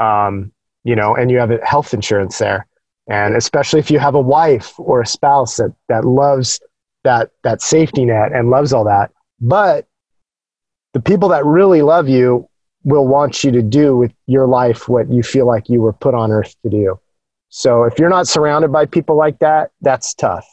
Um, 0.00 0.52
you 0.84 0.96
know, 0.96 1.14
and 1.14 1.30
you 1.30 1.38
have 1.38 1.50
health 1.62 1.92
insurance 1.92 2.38
there. 2.38 2.66
And 3.08 3.36
especially 3.36 3.80
if 3.80 3.90
you 3.90 3.98
have 3.98 4.14
a 4.14 4.20
wife 4.20 4.72
or 4.78 5.02
a 5.02 5.06
spouse 5.06 5.56
that, 5.56 5.74
that 5.88 6.04
loves 6.04 6.60
that, 7.04 7.30
that 7.42 7.60
safety 7.60 8.04
net 8.04 8.32
and 8.32 8.50
loves 8.50 8.72
all 8.72 8.84
that. 8.84 9.10
But 9.40 9.86
the 10.94 11.00
people 11.00 11.28
that 11.28 11.44
really 11.44 11.82
love 11.82 12.08
you 12.08 12.47
will 12.88 13.06
want 13.06 13.44
you 13.44 13.50
to 13.50 13.60
do 13.60 13.94
with 13.96 14.12
your 14.26 14.46
life 14.46 14.88
what 14.88 15.12
you 15.12 15.22
feel 15.22 15.46
like 15.46 15.68
you 15.68 15.80
were 15.82 15.92
put 15.92 16.14
on 16.14 16.32
earth 16.32 16.54
to 16.62 16.70
do. 16.70 16.98
So 17.50 17.84
if 17.84 17.98
you're 17.98 18.08
not 18.08 18.26
surrounded 18.26 18.72
by 18.72 18.86
people 18.86 19.14
like 19.14 19.38
that, 19.40 19.72
that's 19.82 20.14
tough. 20.14 20.46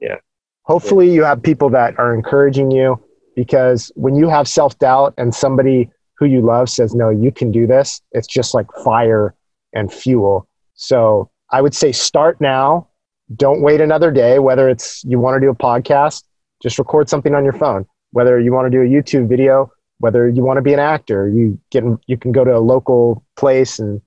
Yeah. 0.00 0.16
Hopefully 0.62 1.08
you 1.08 1.22
have 1.22 1.40
people 1.40 1.70
that 1.70 1.96
are 1.96 2.14
encouraging 2.14 2.72
you 2.72 3.00
because 3.36 3.92
when 3.94 4.16
you 4.16 4.28
have 4.28 4.48
self 4.48 4.76
doubt 4.80 5.14
and 5.18 5.32
somebody 5.32 5.88
who 6.16 6.26
you 6.26 6.40
love 6.40 6.68
says, 6.68 6.96
no, 6.96 7.10
you 7.10 7.30
can 7.30 7.52
do 7.52 7.64
this, 7.64 8.02
it's 8.10 8.26
just 8.26 8.54
like 8.54 8.66
fire 8.84 9.36
and 9.72 9.92
fuel. 9.92 10.48
So 10.74 11.30
I 11.50 11.62
would 11.62 11.76
say 11.76 11.92
start 11.92 12.40
now. 12.40 12.88
Don't 13.36 13.62
wait 13.62 13.80
another 13.80 14.10
day, 14.10 14.40
whether 14.40 14.68
it's 14.68 15.04
you 15.04 15.20
want 15.20 15.36
to 15.36 15.40
do 15.40 15.50
a 15.50 15.54
podcast, 15.54 16.24
just 16.60 16.76
record 16.78 17.08
something 17.08 17.36
on 17.36 17.44
your 17.44 17.52
phone. 17.52 17.86
Whether 18.10 18.40
you 18.40 18.52
want 18.52 18.66
to 18.66 18.70
do 18.70 18.82
a 18.82 18.88
YouTube 18.88 19.28
video, 19.28 19.70
whether 19.98 20.28
you 20.28 20.44
want 20.44 20.58
to 20.58 20.62
be 20.62 20.72
an 20.72 20.78
actor, 20.78 21.28
you 21.28 21.58
get 21.70 21.84
you 22.06 22.16
can 22.16 22.32
go 22.32 22.44
to 22.44 22.56
a 22.56 22.60
local 22.60 23.24
place 23.36 23.78
and 23.78 24.00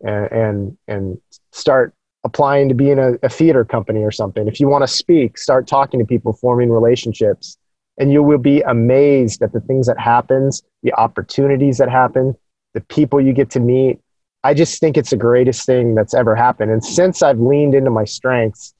and 0.00 0.76
and, 0.86 1.20
start 1.50 1.94
applying 2.24 2.68
to 2.68 2.74
be 2.74 2.90
in 2.90 2.98
a, 2.98 3.14
a 3.22 3.28
theater 3.28 3.64
company 3.64 4.00
or 4.00 4.10
something. 4.10 4.46
If 4.46 4.60
you 4.60 4.68
want 4.68 4.82
to 4.82 4.88
speak, 4.88 5.38
start 5.38 5.66
talking 5.66 5.98
to 5.98 6.06
people, 6.06 6.34
forming 6.34 6.70
relationships, 6.70 7.56
and 7.96 8.12
you 8.12 8.22
will 8.22 8.38
be 8.38 8.60
amazed 8.60 9.42
at 9.42 9.52
the 9.52 9.60
things 9.60 9.86
that 9.86 9.98
happens, 9.98 10.62
the 10.82 10.92
opportunities 10.92 11.78
that 11.78 11.88
happen, 11.90 12.34
the 12.74 12.80
people 12.82 13.20
you 13.20 13.32
get 13.32 13.50
to 13.50 13.60
meet. 13.60 13.98
I 14.44 14.54
just 14.54 14.78
think 14.78 14.96
it's 14.96 15.10
the 15.10 15.16
greatest 15.16 15.66
thing 15.66 15.94
that's 15.94 16.14
ever 16.14 16.36
happened. 16.36 16.70
And 16.70 16.84
since 16.84 17.22
I've 17.22 17.40
leaned 17.40 17.74
into 17.74 17.90
my 17.90 18.04
strengths, 18.04 18.74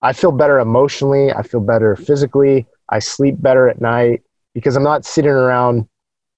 I 0.00 0.12
feel 0.12 0.32
better 0.32 0.60
emotionally. 0.60 1.32
I 1.32 1.42
feel 1.42 1.60
better 1.60 1.96
physically. 1.96 2.66
I 2.90 3.00
sleep 3.00 3.36
better 3.40 3.68
at 3.68 3.80
night 3.80 4.22
because 4.54 4.76
I'm 4.76 4.82
not 4.82 5.04
sitting 5.04 5.30
around 5.30 5.88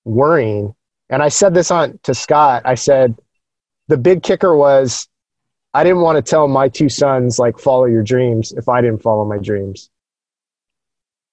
worrying. 0.06 0.74
And 1.10 1.22
I 1.22 1.28
said 1.28 1.52
this 1.52 1.70
on 1.70 1.98
to 2.04 2.14
Scott. 2.14 2.62
I 2.64 2.74
said, 2.74 3.16
the 3.88 3.96
big 3.96 4.22
kicker 4.22 4.56
was 4.56 5.08
I 5.74 5.84
didn't 5.84 6.00
want 6.00 6.16
to 6.16 6.22
tell 6.22 6.48
my 6.48 6.68
two 6.68 6.88
sons 6.88 7.38
like 7.38 7.58
follow 7.58 7.84
your 7.84 8.02
dreams 8.02 8.52
if 8.52 8.68
I 8.68 8.80
didn't 8.80 9.02
follow 9.02 9.24
my 9.24 9.38
dreams. 9.38 9.90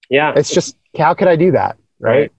Yeah. 0.09 0.33
It's 0.35 0.53
just 0.53 0.75
how 0.97 1.13
could 1.13 1.27
I 1.27 1.35
do 1.35 1.51
that? 1.51 1.77
Right. 1.99 2.31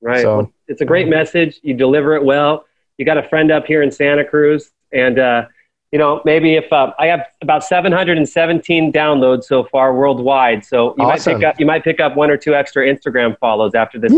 Right. 0.00 0.12
right. 0.14 0.22
So, 0.22 0.36
well, 0.38 0.52
it's 0.68 0.80
a 0.80 0.86
great 0.86 1.08
message. 1.08 1.60
You 1.62 1.74
deliver 1.74 2.16
it 2.16 2.24
well. 2.24 2.64
You 2.96 3.04
got 3.04 3.18
a 3.18 3.28
friend 3.28 3.50
up 3.50 3.66
here 3.66 3.82
in 3.82 3.90
Santa 3.90 4.24
Cruz 4.24 4.70
and 4.92 5.18
uh, 5.18 5.44
you 5.92 5.98
know, 5.98 6.22
maybe 6.24 6.54
if 6.54 6.72
uh, 6.72 6.92
I 6.98 7.06
have 7.06 7.26
about 7.42 7.64
717 7.64 8.92
downloads 8.92 9.44
so 9.44 9.64
far 9.64 9.94
worldwide, 9.94 10.64
so 10.64 10.94
you 10.96 11.04
awesome. 11.04 11.32
might 11.32 11.40
pick 11.40 11.48
up 11.48 11.60
you 11.60 11.66
might 11.66 11.84
pick 11.84 12.00
up 12.00 12.16
one 12.16 12.30
or 12.30 12.36
two 12.36 12.54
extra 12.54 12.86
Instagram 12.86 13.36
follows 13.38 13.74
after 13.74 13.98
this. 13.98 14.12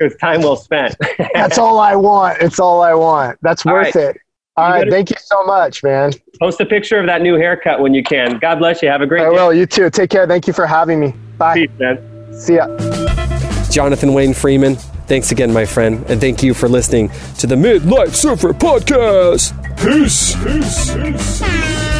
It's 0.00 0.16
time 0.16 0.42
well 0.42 0.56
spent. 0.56 0.96
That's 1.34 1.58
all 1.58 1.78
I 1.78 1.96
want. 1.96 2.42
It's 2.42 2.58
all 2.60 2.82
I 2.82 2.94
want. 2.94 3.38
That's 3.42 3.64
worth 3.64 3.94
right. 3.94 4.16
it. 4.16 4.16
All 4.56 4.68
you 4.68 4.74
right, 4.74 4.90
thank 4.90 5.10
you 5.10 5.16
so 5.18 5.42
much, 5.44 5.82
man. 5.82 6.12
Post 6.38 6.60
a 6.60 6.66
picture 6.66 6.98
of 6.98 7.06
that 7.06 7.22
new 7.22 7.36
haircut 7.36 7.80
when 7.80 7.94
you 7.94 8.02
can. 8.02 8.38
God 8.38 8.58
bless 8.58 8.82
you. 8.82 8.88
Have 8.88 9.00
a 9.00 9.06
great 9.06 9.20
day. 9.20 9.26
I 9.26 9.30
day. 9.30 9.34
will. 9.34 9.54
You 9.54 9.64
too. 9.64 9.88
Take 9.88 10.10
care. 10.10 10.26
Thank 10.26 10.46
you 10.46 10.52
for 10.52 10.66
having 10.66 11.00
me. 11.00 11.14
Bye. 11.38 11.54
Peace, 11.54 11.70
man. 11.78 12.34
See 12.34 12.56
ya. 12.56 12.66
Jonathan 13.70 14.12
Wayne 14.12 14.34
Freeman, 14.34 14.76
thanks 15.10 15.32
again, 15.32 15.52
my 15.52 15.64
friend, 15.66 16.04
and 16.08 16.20
thank 16.20 16.40
you 16.40 16.54
for 16.54 16.68
listening 16.68 17.10
to 17.36 17.48
the 17.48 17.56
Midlife 17.56 18.14
Surfer 18.14 18.52
Podcast. 18.52 19.50
Peace. 19.76 20.36
Peace. 20.44 20.94
Peace. 20.94 21.99